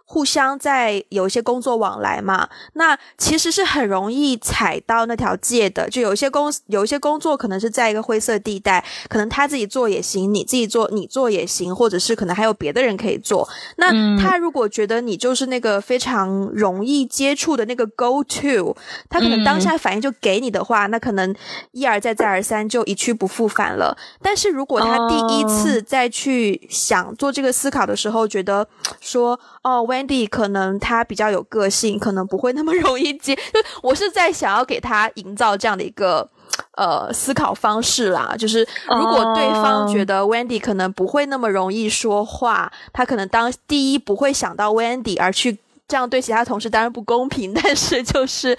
[0.05, 5.89] 互相在有一些工作往来嘛，那其实是很容易踩到那条界的。
[5.89, 13.49] 就有一些工有一些工作可能是在一个灰色地带，可能他自己做也行，你自己做你做也行，或者是可能还有别的人可以做。
[13.77, 18.77] 那他如果觉得你就是那个非常容易接触的那个 go to，
[19.09, 21.35] 他可能当下反应就给你的话，那可能
[21.71, 23.97] 一而再再而三就一去不复返了。
[24.21, 28.67] 但是如果他第一次再去想做这个思考的时候，觉得
[29.01, 33.35] 说哦，when 可能他比较有个性，可能不会那么 容易接。
[33.35, 33.43] 就
[33.83, 36.29] 我是在想要给他营造这样的一个
[36.77, 47.53] 呃思考方式啦，就是如果对方觉得 Wendy 可能不会那么容易说话，他可能当第一不会想到 Wendy 而去这样对其他同事，当然不公平。
[47.63, 48.57] 但是就是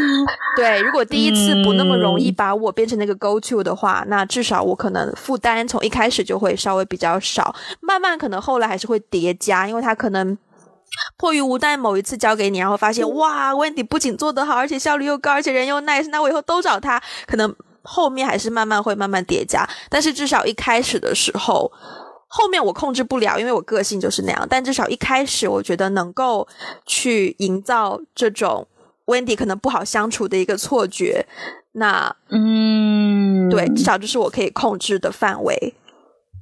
[0.56, 10.36] 对，如果第一次不那么容易把我变成那个 go to 的话，那至少我可能负担从一开始就会稍微比较少，慢慢可能后来还是会叠加，因为他可能。
[11.16, 17.02] 迫于无奈，某一次交给你，然后发现哇，Wendy 不仅做得好，而且效率又高，而且人又 nice，那我以后都找他。
[17.26, 21.72] 可能后面还是慢慢会慢慢叠加，但是至少一开始的时候，
[22.36, 24.44] 后面我控制不了，因为我个性就是那样。
[24.50, 26.48] 但至少一开始，我觉得能够
[26.84, 28.66] 去营造这种
[29.06, 31.24] Wendy 可能不好相处的一个错觉。
[31.70, 35.74] 那嗯，对，至少就是我可以控制的范围。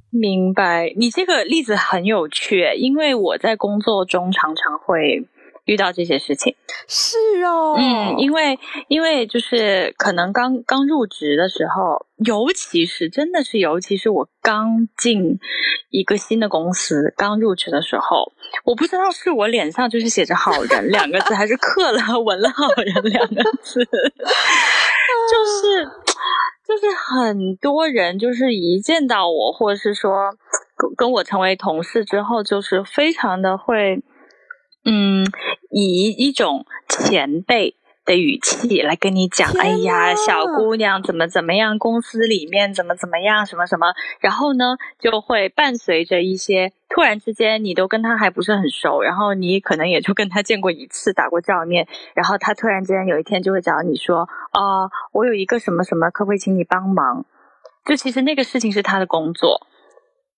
[0.09, 5.27] 明白，你这个例子很有趣，因为我在工作中常常会
[5.65, 6.55] 遇到这些事情。
[6.87, 15.39] 是哦，嗯，因为因为就是可能刚刚入职的时候，尤其是真的是，尤其是我刚进
[15.89, 18.33] 一个新的公司，刚入职的时候，
[18.65, 25.89] 我不知道是我脸上就是写着“好人”两个字，还是刻了纹了“好人”两个字，就是。
[26.65, 30.33] 就是很多人，就是一见到我，或者是说
[30.77, 34.01] 跟跟我成为同事之后，就是非常的会，
[34.85, 35.25] 嗯，
[35.69, 37.75] 以一种前辈。
[38.05, 57.25] 的语气来跟你讲，哎呀，小姑娘怎么怎么样，公司里面怎么怎么样，什么什么，然后呢，就会伴随着一些突然之间，你都跟他还不是很熟，然后你可能也就跟他见过一次，打过照面，然后他突然之间有一天就会找你说，啊，我有一个什么什么，可不可以请你帮忙？
[57.85, 59.65] 就其实那个事情是他的工作。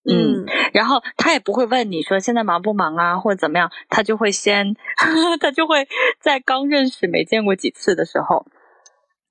[0.07, 4.75] 嗯，然后他也不会问你说现在忙不忙啊，或者怎么样，他就会先，
[5.39, 5.87] 他就会
[6.19, 8.45] 在刚认识没见过几次的时候。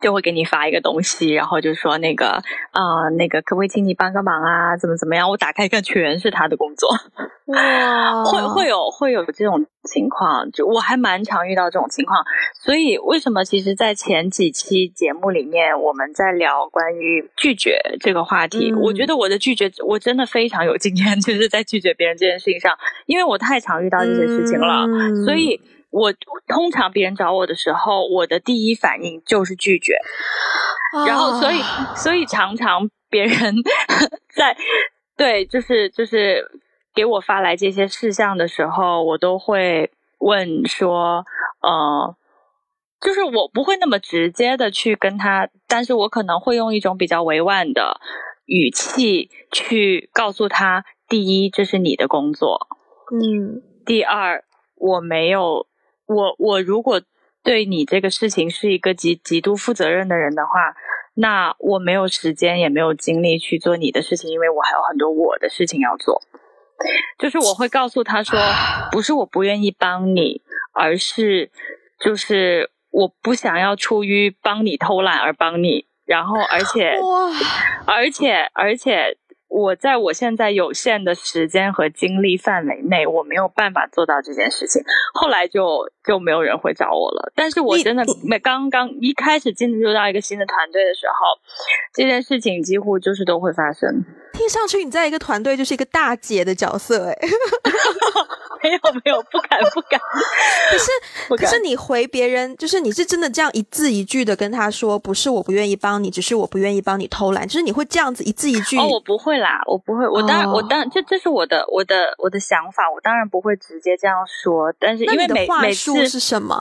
[0.05, 4.77] 就会给你发一个东西，然后就说那个啊，那个可不可以请你帮个忙啊？
[4.77, 5.31] 怎么怎么样？
[5.31, 6.91] 我打开一看，全是他的工作。
[7.47, 12.23] 哇，会会有会有这种情况，就我还蛮常遇到这种情况。
[12.63, 22.77] 所以为什么其实，在前几期节目里面，我们在聊关于拒绝这个话题，我觉得我的拒绝我真的非常有经验，就是在拒绝别人这件事情上，
[23.07, 24.87] 因为我太常遇到这些事情了，
[25.25, 25.59] 所以。
[25.95, 26.13] 我
[26.49, 29.95] 通常别人找我的时候，我的第一反应就是拒绝，
[31.07, 31.63] 然后所以
[31.95, 33.55] 所以常常别人
[34.35, 34.57] 在
[35.17, 36.45] 对就是就是
[36.93, 41.25] 给我发来这些事项的时候，我都会问说，
[41.63, 42.17] 呃，
[43.01, 48.01] 就是我不会那么直接的去跟他，但是我可能会用一种比较委婉的
[48.47, 52.67] 语气去告诉他：第一，这是你的工作，
[53.13, 54.43] 嗯，第二，
[54.75, 55.69] 我没有。
[56.07, 57.01] 我我如果
[57.43, 60.75] 对你这个事情是一个极极度负责任的人的话，
[61.15, 66.23] 那我没有时间也没有精力去做你的事情，因为我还有很多我的事情要做。
[67.19, 68.39] 就是我会告诉他说，
[68.91, 70.43] 不是我不愿意帮你，
[70.73, 71.51] 而是
[72.01, 76.95] 就是我不想要出于帮你偷懒而帮你，然后而且
[77.87, 79.19] 而且而且。
[79.55, 84.83] 我在我现在有限的时间和精力范围内，我没有办法做到这件事情。
[85.15, 87.33] 后来就就没有人会找我了。
[87.37, 91.15] 但是我真的没刚刚一开始进入到一个新的团队的时候，
[91.95, 94.03] 这件事情几乎就是都会发生。
[94.33, 97.15] 听上去你在一个团队就是一个大姐的角色，哎，
[98.63, 100.01] 没有没有，不敢不敢。
[100.71, 100.91] 可是
[101.37, 108.79] 可是你回别人，就是你是真的这样一字一句的跟他说，不是我不愿意帮你，只是我不愿意帮你偷懒，就是你会这样子一字一句。
[108.79, 116.61] 哦，我不会啦，我不会，我当然我当然这这是我的我的我的想法，我当然不会直接这样说，但是因为每每次是什么？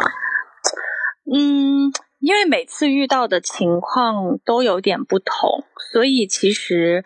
[1.34, 7.06] 嗯，因为每次遇到的情况都有点不同，所以其实。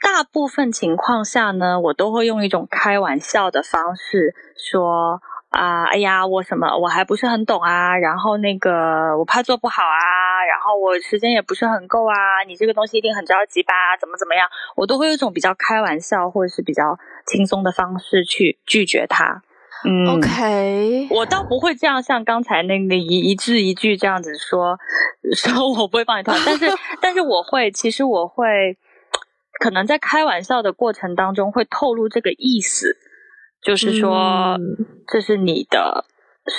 [0.00, 5.20] 大部分情况下呢，我都会用一种开玩笑的方式说
[5.50, 12.14] 啊，哎呀，我什么我还不是很懂啊，然后那个我怕做不好啊，然后我时间也不是很够啊，
[12.46, 13.74] 你这个东西一定很着急吧？
[14.00, 14.48] 怎么怎么样？
[14.76, 19.42] 我都会用一种比较开玩笑或者是比较轻松的方式去拒绝他。
[19.84, 24.78] 嗯，OK，我倒不会这样像刚才那个一一字一句这样子说，
[25.34, 26.66] 说我不会帮你谈，但是
[27.00, 28.78] 但是我会，其实我会。
[29.60, 32.96] 可能在开玩笑的过程当中会透露这个意思，
[33.62, 34.58] 就是说
[35.06, 36.06] 这是你的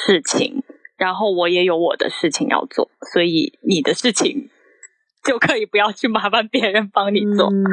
[0.05, 0.63] 事情，
[0.97, 4.49] 然后我也有我的事情要做，所以你的事情
[5.25, 7.49] 就可以不要去麻烦别人帮你做。
[7.49, 7.65] 嗯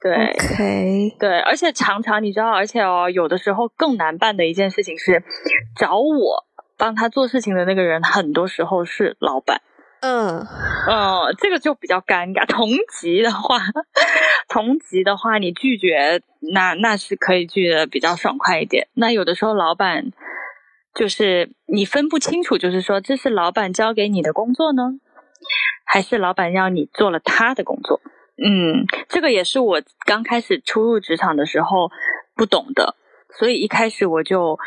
[0.00, 5.24] 对，对，而且常常你知道，而且哦，有的时候更难办的一件事情是
[5.76, 6.44] 找我
[6.76, 9.60] 帮他做事情的那个人，很多时候是老板。
[10.00, 10.46] 嗯，
[10.86, 12.46] 呃，这个就比较尴尬。
[12.46, 12.70] 同
[13.00, 13.58] 级的话，
[14.48, 16.22] 同级的话，你拒绝
[16.52, 18.88] 那那是可以拒的比较爽快一点。
[18.94, 20.12] 那有的时候老板
[20.94, 24.92] 就是你分不清楚，就是说这是老板交给你的工作呢，
[25.84, 28.00] 还是老板让你做了他的工作？
[28.36, 31.90] 嗯，这个也是我刚开始初入职场的时候
[32.36, 32.94] 不懂的，
[33.36, 34.58] 所以一开始我就。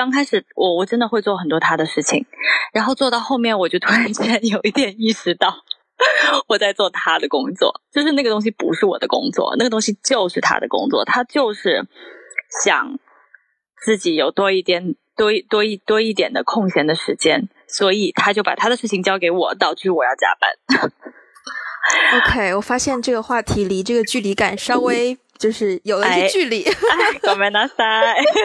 [0.00, 2.24] 刚开始我我真的会做很多他的事情，
[2.72, 5.54] 然后做到后面我就突然间有一点意识到
[6.46, 11.86] 我在做他的工作，就是那个东西不是我的工作，那个东西就是他的工作，他就是
[12.64, 12.98] 想
[13.84, 20.90] 自己有多一点多一多一多一点的空闲的时间，所以他就把他的事情交给我，导致我要加班。
[22.22, 25.18] OK，我发现这个话题离这个距离感稍微。
[25.40, 26.66] 就是有了一些距离，
[27.22, 27.74] 我们拿塞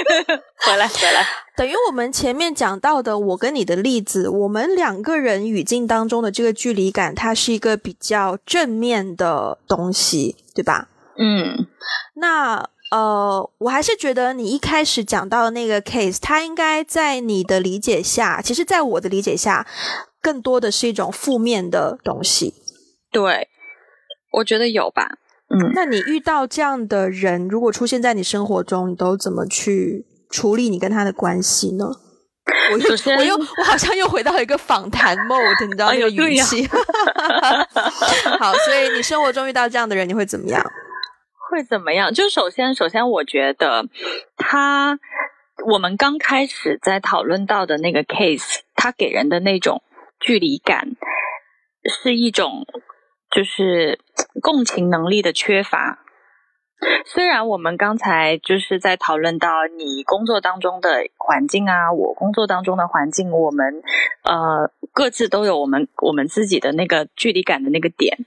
[0.66, 1.28] 回来回来，
[1.58, 10.88] 等于我们前面讲到的我跟你的例子，我们两个人语境当中的这个距离感，它是一个比较正面的东西，对吧？
[11.18, 11.68] 嗯，
[12.14, 19.68] 那呃，我还是觉得你一开始讲到的那个 case，它应该在你的理解下，其实在我的理解下，
[20.22, 22.54] 更多的是一种负面的东西。
[23.12, 23.50] 对，
[24.32, 25.18] 我觉得有吧。
[25.58, 31.86] 嗯，那你遇到这样的人，如果出现在你生活中，你都怎么去处理你跟他的关系呢？
[32.74, 36.68] 我又我又我好像又回到一个访谈 mode，你知道那个语气。
[38.38, 40.62] 好，所以你生活中遇到这样的人，你会怎么样？
[41.50, 42.14] 会怎么样？
[42.14, 43.88] 就首先，首先我觉得
[44.36, 45.00] 他，
[45.72, 49.82] 我们刚开始在讨论到的那个 case，他给人的那种
[50.20, 50.90] 距离感，
[52.04, 52.68] 是一种。
[53.36, 54.00] 就是
[54.42, 56.00] 共情能力的缺乏。
[57.06, 63.82] 虽然我们刚才就是在讨论到你工作当中的环境啊，我工作当中的环境，我们
[64.24, 68.18] 呃各自都有我们我们自己的那个距离感的那个点，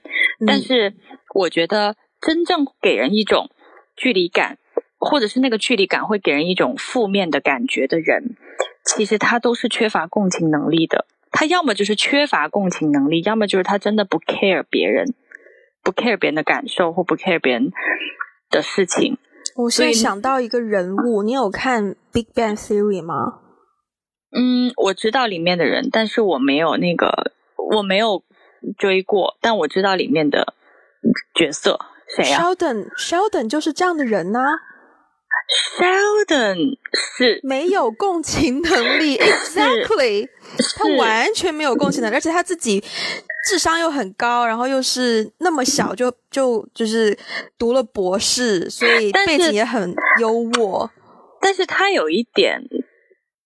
[0.45, 0.93] 但是
[1.33, 3.49] 我觉得真正给人一种
[3.95, 4.57] 距离感，
[4.99, 8.35] 或者是那个距离感会给人一种负面的感觉的人，
[8.83, 11.05] 其实他都是缺乏共情能力的。
[11.31, 15.13] 他要么就是缺乏共情能力，要么就是他真的不 care 别人，
[15.83, 17.71] 不 care 别人的感受或不 care 别人
[18.49, 19.17] 的事情。
[19.55, 23.39] 我现在想到一个人物，你有看《Big Bang Theory》吗？
[24.31, 27.33] 嗯，我知道里面的人，但是我没有那个，
[27.73, 28.23] 我没有
[28.77, 30.53] 追过，但我知道里面的
[31.33, 31.79] 角色
[32.15, 34.39] 谁啊 Sheldon Sheldon 就是这样的人呐、
[35.77, 36.77] ？Sheldon
[37.17, 40.27] 是没有共情能力， exactly，
[40.75, 42.83] 他完全没有共情能力，而且他自己
[43.47, 47.17] 智商又很高，然后又是那么小就就就是
[47.57, 50.89] 读了博士，所以背景也很优渥。
[51.41, 52.61] 但是他有一点，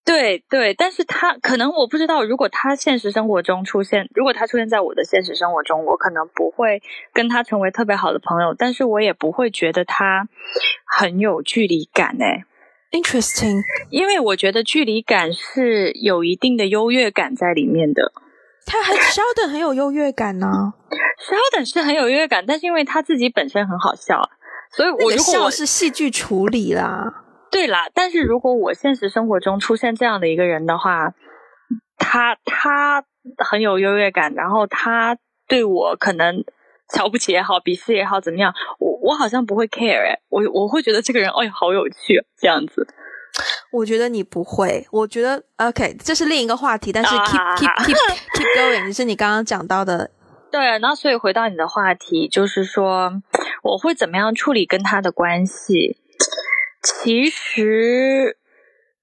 [0.06, 6.82] 对对，但是他可能我不知道，如果他现实生活中出现，如果他出现在我的现实生活中，我可能不会
[7.14, 10.28] 跟他成为特别好的朋友，但是我也不会觉得他
[10.86, 12.44] 很有距离感诶
[12.92, 18.12] ，Interesting，因为我觉得距离感是有一定的优越感在里面的。
[18.66, 20.48] 他很 Sheldon 很有优越感呢、
[21.20, 24.22] Sheldon 是很有优越感，但是因为他自己本身很好笑，
[24.72, 27.23] 所以我如果我笑是戏剧处理啦。
[27.54, 31.14] 对啦，但是如果我现实生活中出现这样的一个人的话，
[31.98, 33.06] 他他
[33.38, 36.44] 很有优越感，然后他对我可能
[36.92, 42.88] 瞧不起也好，鄙视也好，怎么样，我我好像不会 care 哎，我我会觉得这个人哎好有趣这样子。
[43.72, 47.96] 我觉得你不会，我觉得 OK，这是另一个话题，但是啊 keep keep keep
[48.36, 50.10] keep going，就是你刚刚讲到的
[50.52, 53.12] 对，然后所以回到你的话题，就是说
[53.64, 55.98] 我会怎么样处理跟他的关系？
[56.84, 58.38] 其实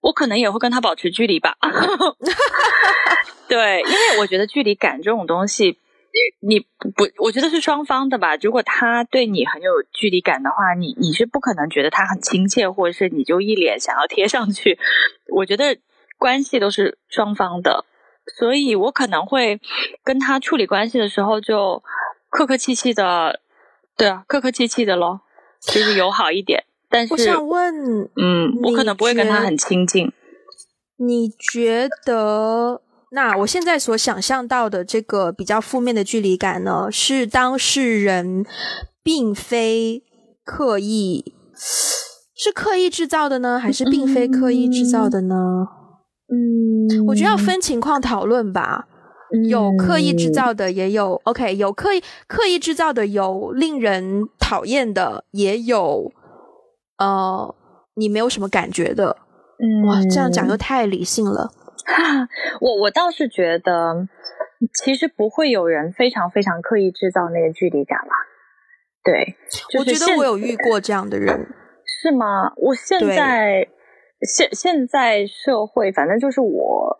[0.00, 1.56] 我可能也会跟他保持距离吧。
[3.48, 5.78] 对，因为我觉得距离感这种东西，
[6.40, 8.36] 你不，我觉得是双方的吧。
[8.36, 14.78] 如果他对你很有距离感的话，你你是不可能觉得他很亲切，或者是你就一脸想要贴上去。
[15.34, 15.78] 我觉得
[16.18, 17.84] 关系都是双方的，
[18.38, 19.60] 所以我可能会
[20.04, 21.82] 跟他处理关系的时候就
[22.28, 23.40] 客客气气的，
[23.96, 25.22] 对啊，客客气气的咯，
[25.60, 26.64] 就是友好一点。
[26.90, 30.12] 但是我，想问，嗯，我可能不会跟他很亲近。
[30.96, 32.82] 你觉得？
[33.12, 38.44] 那我现在所想象到的这个比较负面的距离感呢，是当事人
[39.02, 40.04] 并非
[40.44, 41.34] 刻意，
[42.36, 45.34] 是刻意制造的呢，还是并非刻意制造的呢？
[46.32, 48.86] 嗯我觉得要分情况讨论吧。
[49.48, 56.12] 有刻意制造的，也有 OK，有刻意刻意制造的，有令人讨厌的，也有
[57.00, 57.54] 呃，
[57.94, 59.16] 你没有什么感觉的。
[59.58, 61.50] 嗯哇，这样讲又太理性了。
[62.60, 64.06] 我我倒是觉得，
[64.74, 68.14] 其实不会有人非常非常刻意制造那个距离感吧。
[69.02, 69.34] 对，
[69.78, 71.48] 我觉得我有遇过这样的人。
[72.02, 72.52] 是吗？
[72.56, 73.66] 我现在
[74.22, 76.98] 现现在社会，反正就是我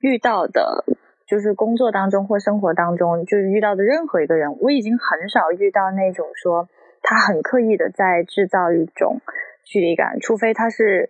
[0.00, 0.84] 遇到的，
[1.28, 6.68] 就是工作当中或生活当中，就是遇到的任何一个人，我已经很少遇到那种说
[7.02, 9.20] 他很刻意的在制造一种
[9.64, 11.08] 距离感，除非他是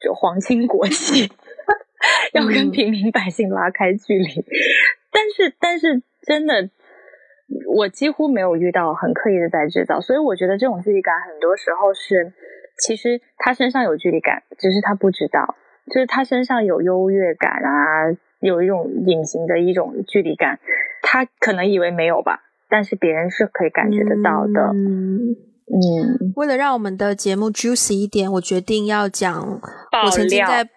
[0.00, 1.30] 就皇亲国戚，
[2.32, 4.44] 要跟嗯平民百姓拉开距离。
[5.10, 6.70] 但是，但是真的，
[7.74, 12.32] 我几乎没有遇到很刻意的在制造，所以我觉得这种距离感很多时候是，
[12.78, 15.54] 其实他身上有距离感，只是他不知道，
[15.92, 20.58] 就是他身上有优越感啊，有一种隐形的一种距离感，
[21.02, 22.42] 他可能以为没有吧，
[22.74, 24.72] 但是别人是可以感觉得到的。
[24.74, 25.30] 嗯，
[25.70, 29.60] 嗯，为了让我们的节目 juicy 一点，我决定要讲
[29.92, 30.68] 爆我曾经在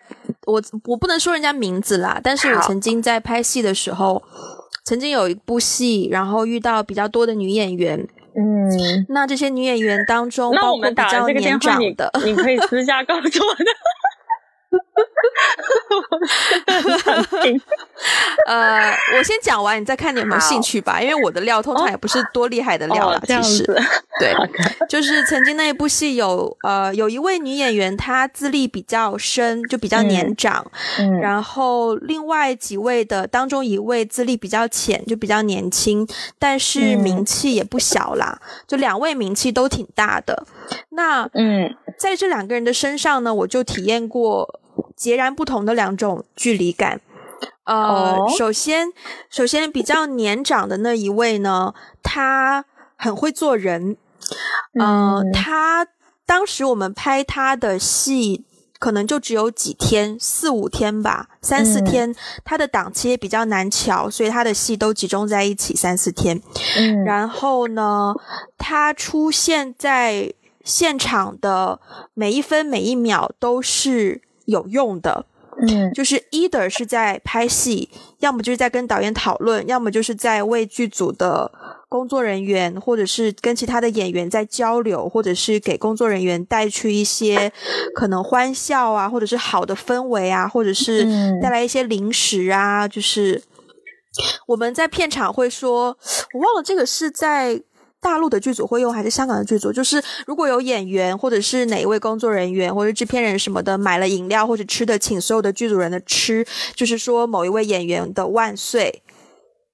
[0.45, 4.21] 我我不能说人家名字啦，但是我曾经在拍戏的时候，
[4.85, 8.07] 曾经有一部戏，然后遇到比较多的女演员。
[8.35, 8.69] 嗯，
[9.09, 13.65] 那这些女演员当中，那包括比我们打较了这个电话，年长你的，你可以私下告诉我的。
[18.47, 21.01] 呃，我先讲完，你再看你有没有兴趣吧。
[21.01, 23.63] 因为我的料通常也不是多厉害的料啦，哦，其实。
[23.63, 23.79] 子，
[24.19, 24.33] 对，
[24.87, 30.65] 就是曾经那一部戏有呃有一位女演员，她资历比较深，就比较年长，
[30.99, 31.19] 嗯。
[31.19, 36.07] 然后另外几位的当中一位资历比较浅，就比较年轻，
[36.39, 37.07] 但是嗯。
[37.07, 40.45] 名气也不小啦，就两位名气都挺大的。
[40.89, 41.75] 那嗯。
[41.97, 44.59] 在这两个人的身上呢，我就体验过
[44.95, 47.01] 截然不同的两种距离感。
[47.65, 48.87] 呃，哦首先，
[49.29, 52.65] 首先比较年长的那一位呢，他
[52.95, 53.97] 很会做人。
[54.79, 55.87] 呃，嗯他
[56.25, 58.45] 当时我们拍他的戏，
[58.79, 62.15] 可能就只有几天，四五天吧，三四嗯天。
[62.45, 66.41] 他的档期也比较难瞧，所以他的戏都集中在一起三四天。
[66.77, 68.13] 嗯，然后呢，
[68.57, 71.79] 他出现在现场的
[72.13, 75.25] 每一分每一秒都是有用的，
[75.67, 77.89] 嗯就是 either 是在拍戏，
[78.19, 81.51] 要么就是在跟导演讨论，要么就是在为剧组的
[81.89, 87.51] 工作人员，或者是跟其他的演员在交流，或者是给工作人员带去一些
[87.93, 91.05] 可能欢笑啊，或者是好的氛围啊，或者是
[91.41, 93.43] 带来一些零食啊，就是
[94.47, 95.97] 我们在片场会说，
[96.33, 97.61] 我忘了这个是在。
[97.99, 99.73] 大陆的剧组会用还是香港的剧组？
[99.73, 106.45] 就是如果有演员或者是哪一位工作人员或者制片人什么的买了饮料或者吃的，请所有的剧组人的吃，
[106.75, 109.01] 就是说某一位演员的万岁。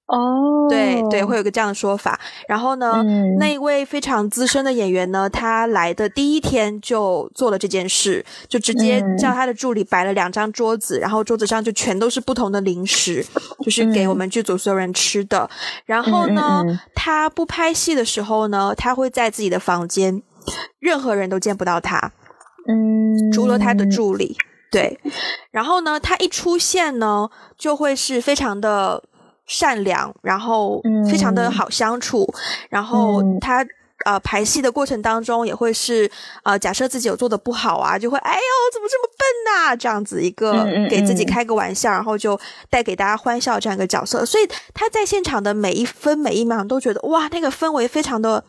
[0.06, 2.20] 哦，对对，会有个这样的说法。
[2.46, 3.02] 然后呢，
[3.38, 13.24] 那一位非常资深的演员呢，他来的第一天就做了这件事，就直接叫他的助理摆了两张桌子，然后桌子上就全都是不同的零食，
[13.62, 15.48] 就是给我们剧组所有人吃的。
[15.86, 16.62] 然后呢，
[16.94, 20.22] 他不拍戏的时候呢，他会在自己的房间，
[20.80, 22.12] 任何人都见不到他，
[22.68, 24.36] 嗯，除了他的助理。
[24.70, 25.00] 对，
[25.50, 29.02] 然后呢，他一出现呢，就会是非常的。
[29.46, 30.80] 善良，然后
[31.10, 32.26] 非常的好相处，
[32.70, 33.64] 然后他
[34.04, 36.10] 呃排戏的过程当中也会是
[36.42, 38.40] 呃假设自己有做的不好啊，就会哎呦
[38.72, 42.38] 怎么这么笨呐这样子一个给自己开个玩笑，然后就
[42.68, 48.42] 带给大家欢笑这样一个角色，所以他在现场的每一分每一秒都觉得哇那个氛围非常的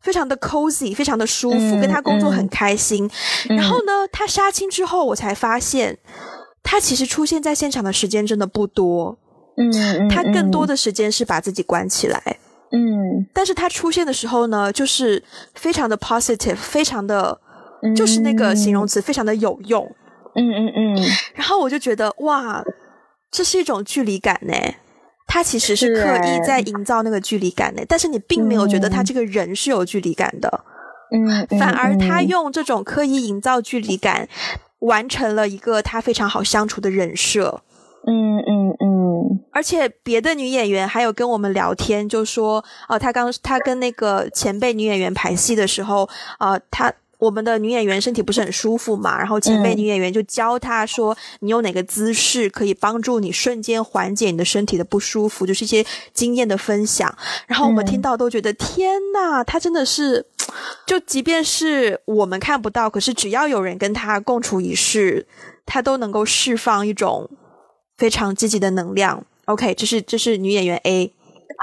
[0.00, 3.08] 非常的 cozy，非常的舒服，跟他工作很开心。
[3.48, 5.98] 然后呢，他杀青之后，我才发现
[6.62, 9.18] 他其实出现在现场的时间真的不多。
[9.60, 12.22] 嗯，他更多的时间是把自己关起来，
[12.70, 15.20] 嗯，但是他出现的时候呢，就是
[15.54, 17.40] 非常的 positive，非常的，
[17.96, 19.84] 就是那个形容词非常的有用，
[20.36, 21.02] 嗯嗯嗯，
[21.34, 22.62] 然后我就觉得哇，
[23.32, 24.54] 这是一种距离感呢，
[25.26, 30.64] 他其实是刻意在营造那个距离感呢，但是你并没有觉得他这个人是有距离感的，
[31.12, 34.28] 嗯，反而他用这种刻意营造距离感，
[34.78, 37.62] 完成了一个他非常好相处的人设。
[38.10, 55.84] 嗯嗯嗯，而且别的女演员还有跟我们聊天，就说哦，她刚她跟那个前辈女演员排戏的时候，啊，她我们的女演员身体不是很舒服嘛，然后前辈女演员就教她说，你有哪个姿势可以帮助你瞬间缓解你的身体的不舒服，就是一些
[56.14, 57.14] 经验的分享。
[57.46, 60.24] 然后我们听到都觉得天呐，她真的是，
[60.86, 65.26] 就即便是我们看不到，可是只要有人跟她共处一室，
[65.66, 67.28] 她都能够释放一种。
[67.98, 69.22] 非常积极的能量。
[69.44, 71.12] OK，这是这是女演员 A。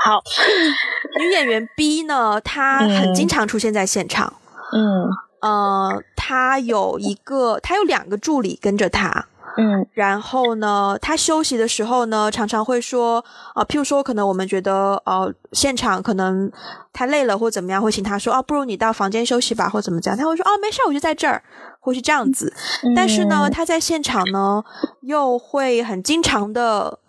[0.03, 0.21] 好，
[1.19, 2.39] 女演员 B 呢？
[2.41, 4.33] 她很经常出现在现场。
[4.73, 5.07] 嗯，
[5.41, 9.27] 呃，她有一个，她有两个助理跟着她。
[9.57, 13.23] 嗯，然后呢，她休息的时候呢，常常会说
[13.53, 16.51] 啊，譬如说，可能我们觉得呃，现场可能
[16.91, 21.41] 太累了或怎么样，会请她说啊，不如你到房间休息吧，或怎么讲，她会说哦，没事，我就在这儿，
[21.85, 22.51] 或是这样子。
[22.95, 24.63] 但是呢，他在现场呢，
[25.01, 26.99] 又会很经常的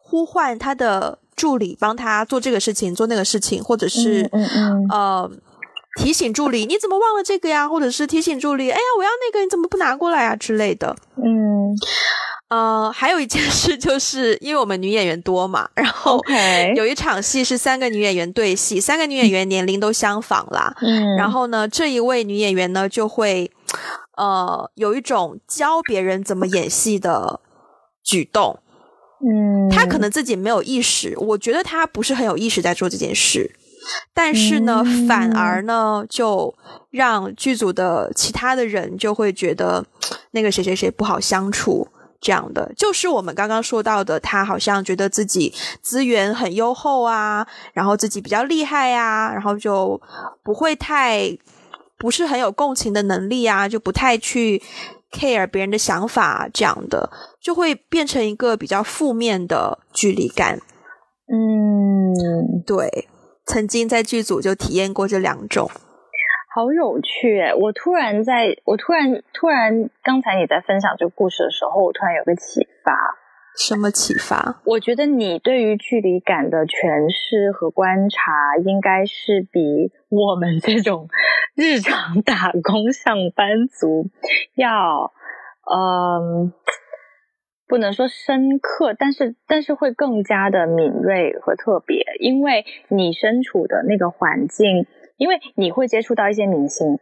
[0.00, 5.30] 呼唤他的助理帮他做这个事情，做那个事情，或者是嗯嗯呃。
[5.96, 7.68] 提醒助理，你怎么忘了这个呀？
[7.68, 10.94] 或者是提醒助理，哎呀，我要那个，你怎么不拿过来啊之类的。
[11.16, 11.76] 嗯，
[12.48, 16.20] 呃，还有一件事，就是因为我们女演员多嘛，然后
[16.76, 20.72] 有一场戏是三个女演员对戏，三个女演员年龄都相仿啦。
[20.80, 23.50] 嗯，然后呢，这一位女演员呢就会
[24.20, 27.40] 呃有一种教别人怎么演戏的
[28.04, 28.60] 举动。
[29.22, 33.54] 嗯，他可能自己没有意识，我觉得他不是很有意识在做这件事。
[34.14, 36.54] 但是呢，反而呢，就
[36.90, 39.84] 让剧组的其他的人就会觉得
[40.32, 41.88] 那个谁谁谁不好相处，
[42.20, 45.52] 这样的就是我们刚刚说到的，他好像觉得自己
[45.82, 50.00] 资源很优厚啊，然后自己比较厉害啊，然后就
[50.42, 51.36] 不会太
[52.00, 54.60] 不是很有共情的能力啊，就不太去
[55.12, 60.58] care 别人的想法，这样的就会变成一个比较负面的距离感。
[61.28, 63.06] 嗯，对。
[63.46, 65.68] 曾经在剧组就体验过这两种，
[66.54, 67.52] 好有趣诶！
[67.52, 72.94] 我突然在，我突然突然，刚才你在分享这个故事的时候，我突然有个启发。
[73.56, 74.60] 什么启发？
[74.64, 81.08] 我觉得你对于距离感的诠释和观察，应该是比我们这种
[81.54, 84.10] 日常打工上班族
[84.54, 85.12] 要，
[85.72, 86.52] 嗯。
[87.68, 94.86] 不能说深刻，但是但是会更加的敏锐和特别，因为你身处的那个环境，
[95.16, 96.98] 因为你会接触到一些明星，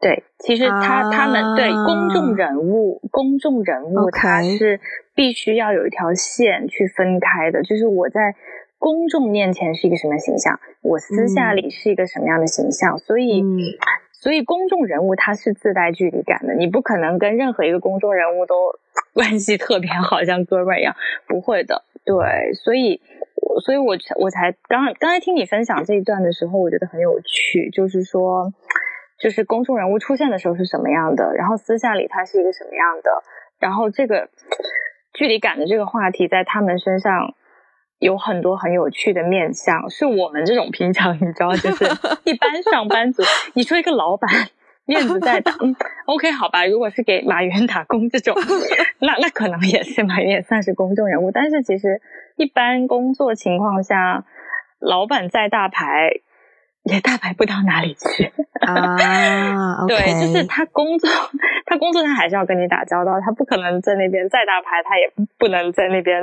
[0.00, 4.80] 对，其实他他们对公众人物，公众人物他是
[5.14, 8.34] 必须要有一条线去分开的，就是我在
[8.78, 13.42] 公众面前是一个什么形象，我私下里是一个什么样的形象，所以。
[14.20, 18.56] 所以公众人物他是自带距离感的，你不可能跟任何一个公众人物都
[19.14, 20.92] 关系特别好像哥们儿一样，
[21.28, 21.84] 不会的。
[22.04, 23.00] 对，所以
[23.64, 28.52] 所以我我才刚刚才听你分享这一段的时候，我觉得很有趣，就是说，
[29.20, 33.10] 就是公众人物出现的时候是什么样的，然后私下里他是一个什么样的，
[33.58, 34.28] 然后这个
[35.12, 37.34] 距离感的这个话题在他们身上
[37.98, 41.84] 有很多很有趣的面相，是我们这种平常你知道，就是
[42.24, 43.22] 一般上班族，
[43.54, 44.30] 你说一个老板。
[44.88, 46.64] 面子在打，嗯，OK，好吧。
[46.64, 48.34] 如果是给马云打工这种，
[49.00, 51.30] 那那可能也是马云也算是公众人物。
[51.30, 52.00] 但是其实
[52.36, 54.24] 一般工作情况下，
[54.80, 56.08] 老板再大牌
[56.84, 59.86] 也大牌不到哪里去啊。
[59.88, 61.08] 对，就是他工作，
[61.66, 66.22] 他工作他还是要跟你打交道，他不可能在那边再大牌，他也不能在那边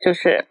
[0.00, 0.46] 就是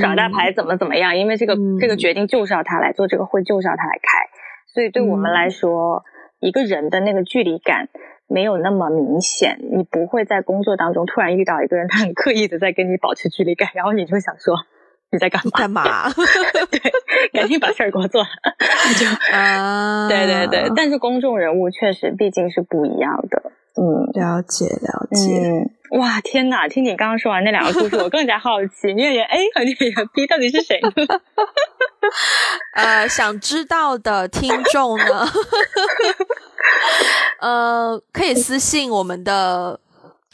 [0.00, 4.28] 耍大牌怎么怎么样，因为这个这个决定就是要他来做，这个会就是要他来开。
[4.72, 6.04] 所以对我们来说。
[6.40, 7.88] 一个人的那个距离感
[8.28, 14.54] 没有那么明显，你不会在工作当中突然遇到一个人，他很刻意的在跟你保持距离感，然后你就想说
[15.10, 15.50] 你在干嘛？
[15.54, 16.10] 干嘛？
[16.70, 16.80] 对，
[17.32, 18.28] 赶紧把事儿给我做了。
[18.98, 23.42] 就啊，对对对，但是公众人物确实毕竟是不一样的。
[23.76, 25.48] 嗯，了解了解。
[25.48, 26.68] 嗯，哇，天哪！
[26.68, 30.80] 听你刚刚说完那两个故事，我更加好奇，演员 A 和演员 B 到底是谁？
[32.74, 35.26] 呃，想知道的听众呢，
[37.40, 39.80] 呃，可以私信我们的，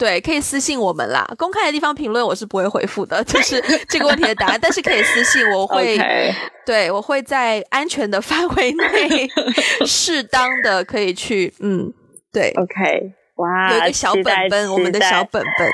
[0.01, 1.23] 对，可以私信我们啦。
[1.37, 4.57] 公开的地方评论我是不会回复的，就是这个问题的答案。
[4.59, 5.95] 但是可以私信，我会，
[6.65, 9.29] 对我会在安全的范围内，
[9.85, 11.93] 适当的可以去，嗯，
[12.33, 13.13] 对，OK。
[13.35, 15.69] 哇，有一个小本本，我们的小本本，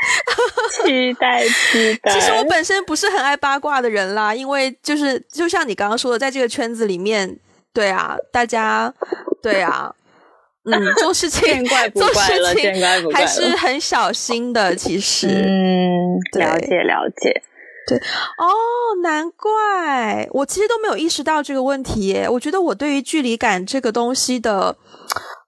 [0.86, 2.12] 期待期待。
[2.12, 7.40] 其实我本身不是很爱八卦的人啦，因为就是就像你刚刚说的，在这个圈子里面，
[7.74, 8.94] 对啊，大家
[9.42, 9.96] 对啊，
[10.72, 12.82] 嗯， 做事情做事情
[13.14, 14.76] 还是很小心的。
[14.78, 17.42] 其实，嗯，了解了解，
[17.88, 18.46] 对哦，
[19.02, 22.28] 难怪我其实都没有意识到这个问题耶。
[22.30, 24.78] 我觉得我对于距离感这个东西的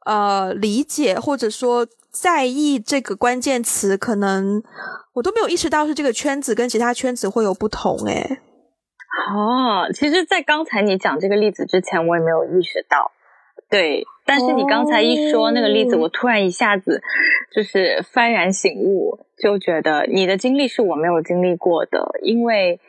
[0.05, 1.88] 呃理解，或者说。
[2.11, 4.63] 在意这个关键词，可能
[5.13, 8.39] 我都没有意识到是这个圈子跟其他圈子会有不同诶。
[9.32, 13.11] 哦，其实，在刚才你讲这个例子之前，我也没有意识到。
[13.70, 17.01] 对，但是你刚才一说那个例子，我突然一下子
[17.55, 22.80] 就是幡然醒悟，就觉得你的经历是我没有经历过的，因为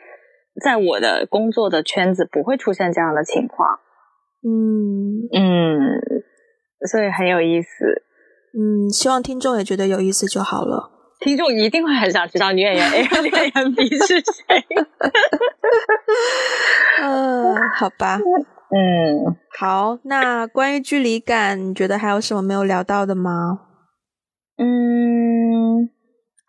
[0.63, 3.79] 在我的工作的圈子不会出现这样的情况。
[4.43, 6.01] 嗯嗯，
[6.89, 8.03] 所以很有意思。
[8.57, 10.89] 嗯，希望听众也觉得有意思就好了。
[11.19, 14.65] 听众一定会很想知道女演员 A 和女演员 B 是谁。
[17.03, 18.19] 嗯， 好吧。
[18.73, 19.99] 嗯，好。
[20.03, 23.59] 那关于距离感，你觉得还有什么没有聊到的吗？
[24.57, 25.89] 嗯，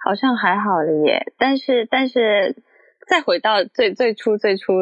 [0.05, 1.33] 好像还好了耶。
[1.39, 2.63] 但是，但是
[3.09, 4.73] 再回到最最初最初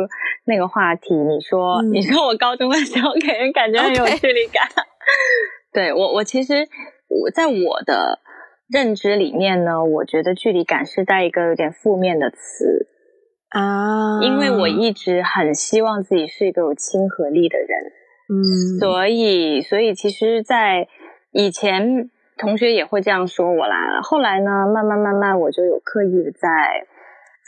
[0.45, 4.65] 那个话题，你说，你说我高中的时候给人感觉很有距离感。
[5.73, 6.69] 对我，我其实。
[7.13, 8.21] 我在我的
[8.69, 12.87] 认知里面呢，我觉得距离感是带一个有点负面的词
[13.51, 17.69] 啊，因为我一直很希望自己是一个有亲和力的人，
[18.29, 20.89] 嗯，所以所以其实，在
[21.33, 26.87] 以前同学也会这样说我啦，后来呢，慢慢慢慢我就有刻意的在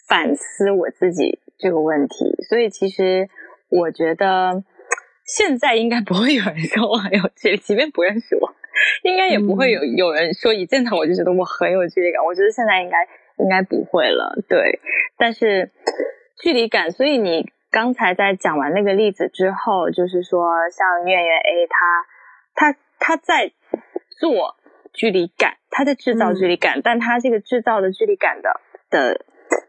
[0.08, 3.28] 反思我自己这个问题，所以其实
[3.68, 4.64] 我觉得
[5.24, 8.52] 现在应该不会有人说我很有距离，即便不认识我。
[9.04, 12.96] 应该也不会有有人说一见到我就觉得我很有距离感，我觉得现在应该
[13.38, 14.80] 应该不会了，对。
[15.18, 15.70] 但是
[16.42, 23.52] 距离感，所以你刚才在讲完那个例子之后，就是说像女演员 A，他他他在
[24.18, 24.56] 做
[24.92, 29.24] 距离感，他在制造距离感，但他这个制造的距离感的的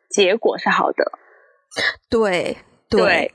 [0.10, 1.12] 结果是好的，
[2.10, 2.58] 对
[2.90, 3.32] 对，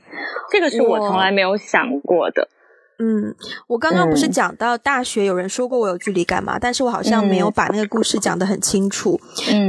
[0.51, 2.49] 这个是我从来没有想过的。
[2.99, 3.33] 嗯，
[3.67, 6.59] 我刚刚不是讲到大学有人说过我有距离感嘛？
[6.59, 9.19] 但是我好像没有把那个故事讲得很清楚。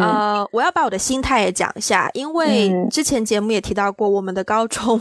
[0.01, 5.01] 呃，我要把我的心态也讲一下，因为之前节目也提到过，我们的高中。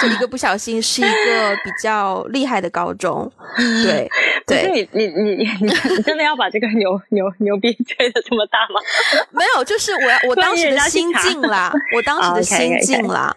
[0.00, 3.30] 就一个不小心是一个比较厉害的高中，
[3.84, 4.08] 对，
[4.46, 5.48] 不是你你你你
[5.96, 8.80] 你真的要把这个牛牛牛逼吹的这么大吗？
[9.30, 13.36] 没有，就是我要我当时的心境啦， 我当时的心境啦，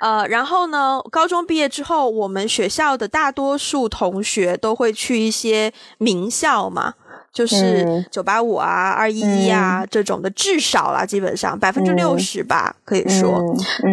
[0.00, 6.94] 呃，然后呢，高中毕业之后，我们学校的大多数同学都会去一些名校嘛。
[7.32, 13.40] 就是九八五啊、二一一啊这种的，至少啦，基本上百分之六十吧，可以说。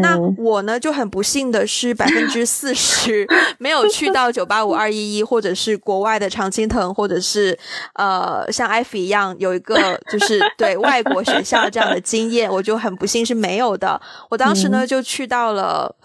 [0.01, 3.27] 那我呢就很不幸的是百分之四十
[3.59, 7.57] 没有去到九八五、二一一，或者是国外的常青藤，或者是
[7.93, 14.01] 呃像艾菲一样有一个 就是对外国学校这样的经验，我就很不幸是没有的。
[14.29, 15.95] 我当时呢就去到了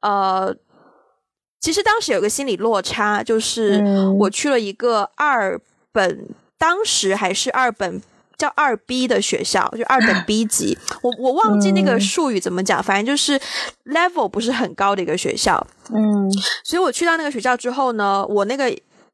[0.00, 0.54] 呃。
[1.62, 3.84] 其实当时有个心理落差，就是
[4.18, 5.60] 我去了一个二
[5.92, 6.26] 本，
[6.60, 8.02] 当时还是二本
[8.36, 10.76] 叫二 B 的学校，就二本 B 级。
[11.00, 13.40] 我我忘记那个术语怎么讲，反正就是
[13.86, 15.66] level 不是很高的一个学校。
[15.92, 16.30] 嗯，
[16.62, 18.70] 所以我去到那个学校之后呢，我那个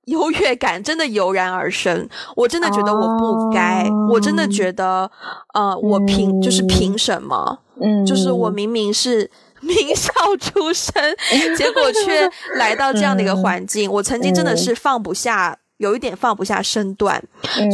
[0.07, 2.09] 优越感真的油然而生。
[2.35, 5.09] 我真的觉得我不该，我真的觉得，
[5.55, 7.61] 呃，我凭就是凭什么？
[7.81, 9.31] 嗯，就是我明明是。
[9.63, 10.93] 名校出身，
[11.57, 13.91] 结果却来到这样的一个环境。
[13.91, 17.23] 我曾经真的是放不下，有一点放不下身段，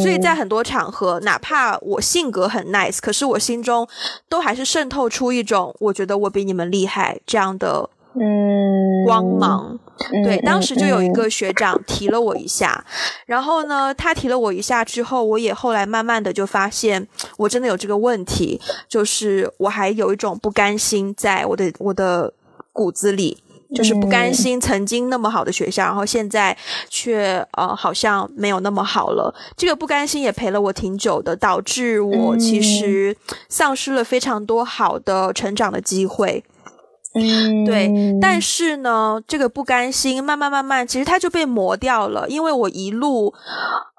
[0.02, 3.86] 所以在很多场合，哪怕我性格很 nice，可是我心中
[4.28, 7.90] 都还是渗透出一种我觉得我比你们厉害这样的。
[8.14, 9.78] 嗯，光芒，
[10.22, 12.84] 对，当时就有一个学长提了我一下，
[13.24, 22.34] 然后呢，他提了我一下之后，我也后来慢慢的就发现，我真的有这个问题，就是我还有一种不甘心在我的我的
[22.70, 23.42] 骨子里，
[23.74, 26.56] 就是不甘心曾经那么好的学校，然后现在
[26.88, 33.16] 却呃好像没有那么好了，这个不甘心也陪了我挺久的，导致我其实
[33.48, 36.44] 丧失了非常多好的成长的机会。
[37.14, 37.92] 嗯，对，
[38.22, 42.26] 但是呢，这个不甘心，慢慢慢慢，其实它就被磨掉了。
[42.26, 43.34] 因为我一路，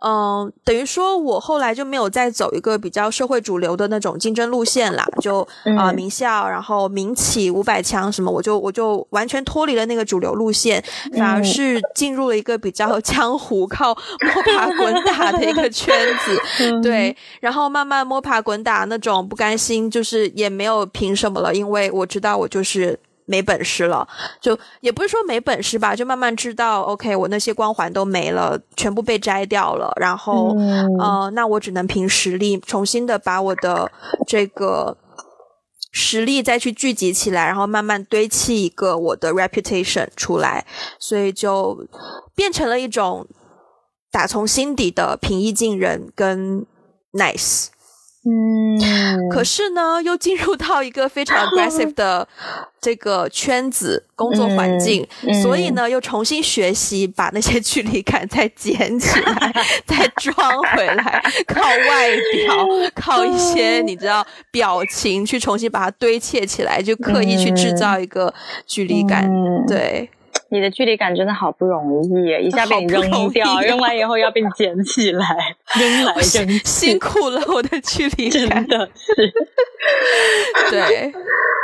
[0.06, 5.48] 嗯，等于说我后来就没有再走一个比较社会主流的那种竞争路线啦，就
[5.78, 10.84] 啊名校，然后民企五百强什么，我就我就完全脱离了那个主流路线，
[11.18, 16.82] 反而是进入了一个比较江湖、靠摸爬滚打的一个圈子。
[16.84, 23.00] 对，然后慢慢摸爬滚打，那种不甘心，就是也没有凭什么了，因为我知道我就是。
[23.26, 24.08] 没本事了，
[24.42, 30.56] 就也不是说没本事吧，就慢慢知道，OK，我那些光环都没了，全部被摘掉了，然后，
[31.00, 33.92] 呃，那我只能凭实力，重新的把我的
[34.28, 34.98] 这个
[35.92, 40.66] 实力再去聚集起来，然后慢慢堆砌一个我的 reputation 出来，
[41.00, 41.88] 所以就
[42.36, 43.26] 变成了一种
[44.12, 46.66] 打从心底的平易近人跟
[47.14, 47.68] nice。
[48.26, 52.26] 嗯，可是呢，又进入到一个非常 aggressive 的
[52.80, 55.06] 这个圈子工作环境，
[55.42, 59.54] 所以呢，又重新学习把那些距离感再捡起来，
[59.86, 60.36] 再 装
[60.76, 68.34] 回来，靠外表，靠一些你知道表情去重新把它堆砌起来，就刻意去制造一个
[68.66, 69.30] 距离感，
[69.68, 70.10] 对。
[70.54, 73.02] 你的距离感真的好不容易，一下被你扔
[73.32, 75.26] 掉，扔完以后要被你捡起来，
[75.80, 79.34] 扔来扔去，辛苦了我的距离感，真的是，
[80.70, 81.12] 对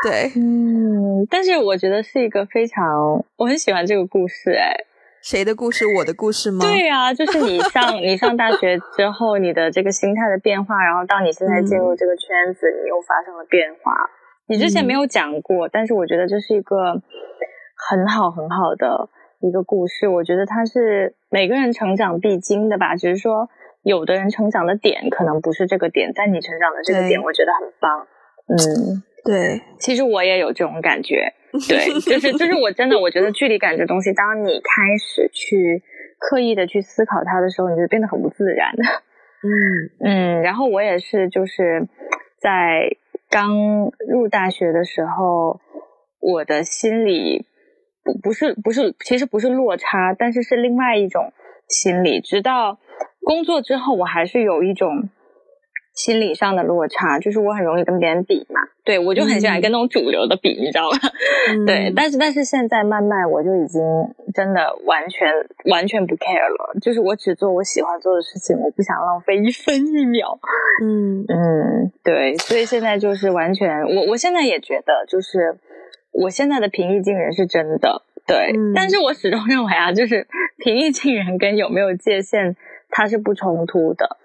[0.04, 4.74] 对，嗯，但是我觉得是一个非常，我很喜欢这个故事，哎，
[5.22, 5.86] 谁的故事？
[6.00, 6.66] 我的故事吗？
[6.66, 14.10] 对呀，就是你上 你上大学之后，你的这个心态的变化，然后到你现在进入这个圈子，你又发生了变化。
[14.48, 17.00] 你之前没有讲过，但是我觉得这是一个。
[17.88, 19.10] 很好很好的
[19.40, 22.96] 一个故事，我觉得它是每个人成长必经的吧。
[22.98, 23.50] 只是说，
[23.84, 28.06] 有的人成长的点可能不是这个点，但你成长的这个点，我觉得很棒。
[28.48, 29.62] 嗯，对。
[29.80, 31.34] 其实我也有这种感觉，
[31.70, 35.82] 对，就是就是我真的我觉得距离感这东西，当你开始去
[36.20, 38.74] 刻意的去思考它的时候，你就变得很不自然。
[39.42, 39.50] 嗯
[40.04, 41.88] 嗯，然后我也是，就是
[42.42, 42.98] 在
[43.30, 45.62] 刚入大学的时候，
[46.20, 47.46] 我的心里。
[48.04, 51.34] 不不是不是，其实不是落差，但是是另外一种
[51.68, 52.22] 心理。
[52.22, 52.80] 直到
[53.24, 55.10] 工作之后，我还是有一种
[55.94, 58.62] 心理上的落差，就是我很容易跟别人比嘛。
[58.86, 60.98] 对我就很喜欢跟那种主流的比，你知道吗？
[61.68, 63.82] 对，但是但是现在慢慢我就已经
[64.34, 65.32] 真的完全
[65.66, 70.40] 完全不 care 了，就是我只做我喜欢做的事情，我不想浪费一分一秒。
[70.82, 75.60] 嗯嗯，对，所以现在就是完全，我我现在也觉得就是。
[76.12, 82.56] 我现在的平易近人是真的，对，但是我始终认为啊，就是平易近人跟有没有界限，
[82.90, 84.18] 它是不冲突的。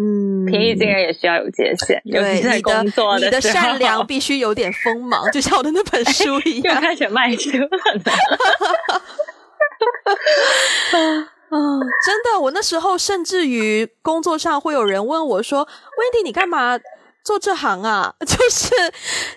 [0.00, 6.76] 嗯，平易近人也需要有界限，尤其在工作的你的善良必须有点锋芒，就像我的那本书一样。
[6.76, 7.68] 又开始卖车了。
[11.50, 11.56] 啊，
[12.04, 15.60] 真的，我那时候甚至于工作上会有人问我说
[15.98, 16.78] ：“温迪，你干嘛？”
[17.28, 18.14] 做这行啊？
[18.24, 18.74] 就是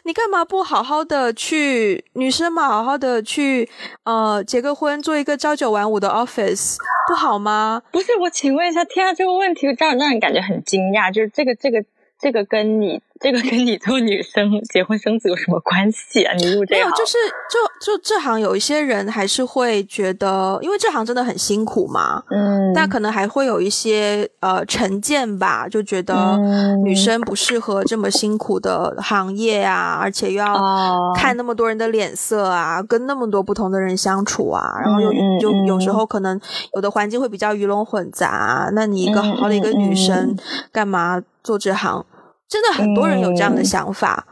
[0.03, 3.69] 你干嘛不好好的去女生嘛，好好的去
[4.05, 6.77] 呃结个婚，做一个朝九晚五的 office
[7.09, 7.81] 不好吗？
[7.91, 11.83] 不是，我请问一下，天啊，这个问题让让人感觉很惊讶，就是这个这个
[12.17, 13.01] 这个跟你。
[13.21, 16.33] 这个跟你做女生结婚生子有什么关系啊？
[16.35, 17.17] 你入这没有，就是
[17.49, 26.37] 就就这行有一些人还是会觉得，因为这行真的很辛苦嘛，嗯，但可能还会有一些呃成见吧，就觉得
[26.83, 36.39] 女生不适合这么辛苦的行业啊，而且又要看那么多人的脸色啊，跟那么多不同的人相处啊，然后又就有时候可能
[36.73, 40.35] 有的环境会比较鱼龙混杂，那你一个好好的一个女生，
[40.71, 42.03] 干嘛做这行？
[42.51, 44.27] 真的很多人有这样的想法，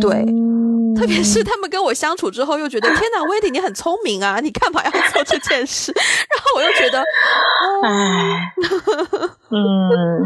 [0.00, 0.24] 对，
[0.96, 5.92] 特别是他们跟我相处之后，又觉得天哪，威迪你很聪明啊，你干嘛要做这件事？
[5.94, 6.98] 然后我又觉得，
[7.84, 8.52] 唉，
[9.50, 10.24] 嗯，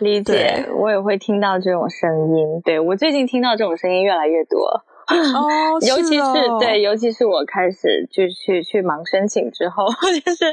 [0.00, 2.60] 理解，我也会听到这种声音。
[2.62, 4.60] 对我最近听到这种声音越来越多，
[5.08, 6.22] 哦， 尤其是
[6.60, 9.86] 对，尤其是我开始就去去忙申请之后，
[10.24, 10.44] 就是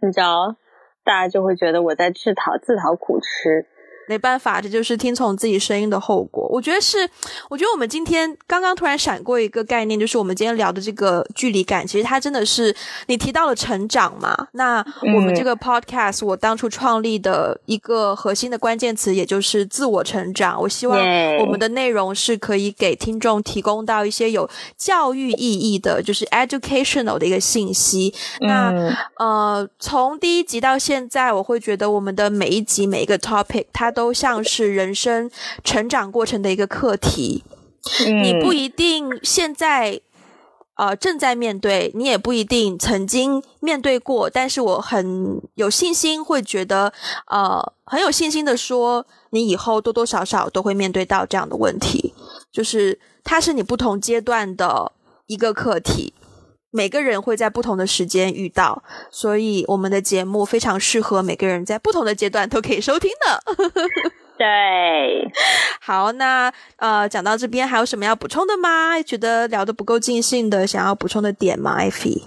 [0.00, 0.56] 你知道，
[1.04, 3.66] 大家就会觉得我在自讨自讨苦吃。
[4.08, 6.46] 没办法，这就是听从自己声音的后果。
[6.50, 7.08] 我觉得是，
[7.48, 12.74] 我觉得我们今天刚刚突然闪过一个概念，就是我们今天聊的这个距离感，其实它真的是
[13.06, 14.48] 你提到了成长嘛。
[14.52, 14.84] 那
[15.14, 20.60] 我们这个 podcast，我当初创立的一个核心的关键词，也就是自我成长。
[20.60, 20.98] 我希望
[21.40, 28.14] 我们的内容是可以给听众提供到一些有教育意义的，就是 educational 的一个信息。
[28.40, 28.72] 那
[29.18, 35.30] 呃，从第一集到现在，我会觉得我们的每一集每一个 topic，它都像是人生
[35.62, 37.44] 成长过程的一个课题，
[38.00, 40.00] 你不一定现在
[40.74, 46.92] 呃正在面对，你也不一定曾经面对过，但是我很有信心，会觉得
[47.28, 52.12] 呃很有信心的说，你以后多多少少都会面对到这样的问题，
[52.52, 54.92] 就是它是你不同阶段的
[55.26, 56.12] 一个课题。
[56.76, 63.54] 每个人会在不同的时间遇到，所以我们的节目非常适合每个人在不同的阶段都可以收听的。
[64.36, 65.30] 对，
[65.80, 69.00] 好，那呃，讲到这边还有什么要补充的吗？
[69.02, 71.76] 觉得聊得不够尽兴的，想要补充的点吗？
[71.78, 72.20] 艾菲。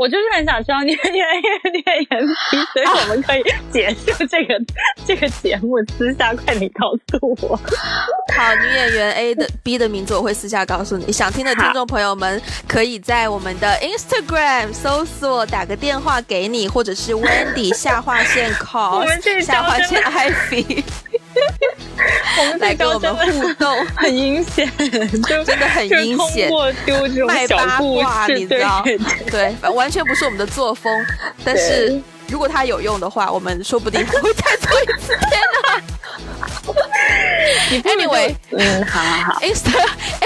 [0.00, 1.22] 我就是很想知道你的念
[1.74, 4.58] 念言批，所以我们可以 结束这个
[5.04, 7.54] 这个节目，私下快点告诉我。
[8.34, 11.12] 好，女演员 A 的 B 的名字我会私下告诉你。
[11.12, 19.04] 想听的听众朋友们，可以在我们的 Instagram 搜索，打个电话给你，或者是 Wendy 下划线 call
[19.42, 20.82] 下划线 Ivy。
[22.38, 26.48] 我们来跟我们互动， 很阴险， 真的很阴险，
[26.84, 28.84] 丢这种卖八卦，你知道？
[29.30, 30.92] 对，完全不是我们的作风。
[31.44, 35.08] 但是如果它有用的话，我们说不定会再做一次。
[35.08, 35.82] 天哪
[37.84, 39.70] Anyway，嗯，好好好， Insta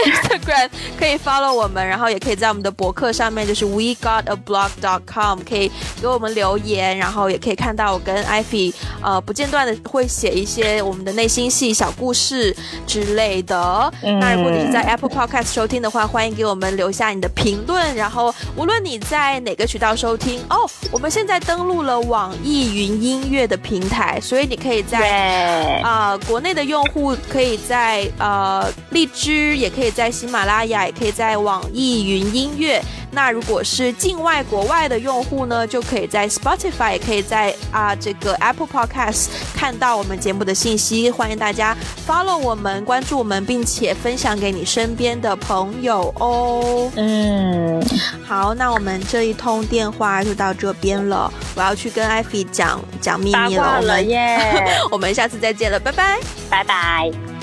[0.04, 12.54] Instagram 可以 follow 我们，然后也可以在我们的博客上面，就是 We Got a Blog dot com，可以给我们留言，然后也可以看到我跟 Ivy 呃不间断的会写一些我们的内心戏小故事
[12.86, 13.92] 之类的。
[14.20, 17.94] 那如果你是在 Apple Podcast 收听的话，欢迎给我们留下你的评论。
[17.94, 26.18] 然后无论你在哪个渠道收听哦，我们现在登录了网易云音乐的平台，所以你可以在啊。
[26.28, 32.80] 国内的用户可以在呃荔枝，也可以在喜马拉雅，也可以在网易云音乐。
[33.10, 41.08] 那如果是境外国外的用户呢，就可以在 Spotify，也可以在啊这个 Apple Podcast 看到我们节目的信息。
[41.08, 41.76] 欢迎大家
[42.06, 46.90] follow 我们，关注我们，并且分享给你身边的朋友哦。
[46.96, 47.80] 嗯，
[48.26, 51.32] 好，那我们这一通电话就到这边了。
[51.54, 53.80] 我要去跟艾菲讲讲秘密了。
[53.80, 54.66] 了耶！
[54.90, 56.18] 我们下次再见了，拜拜
[56.50, 57.33] 拜，拜拜。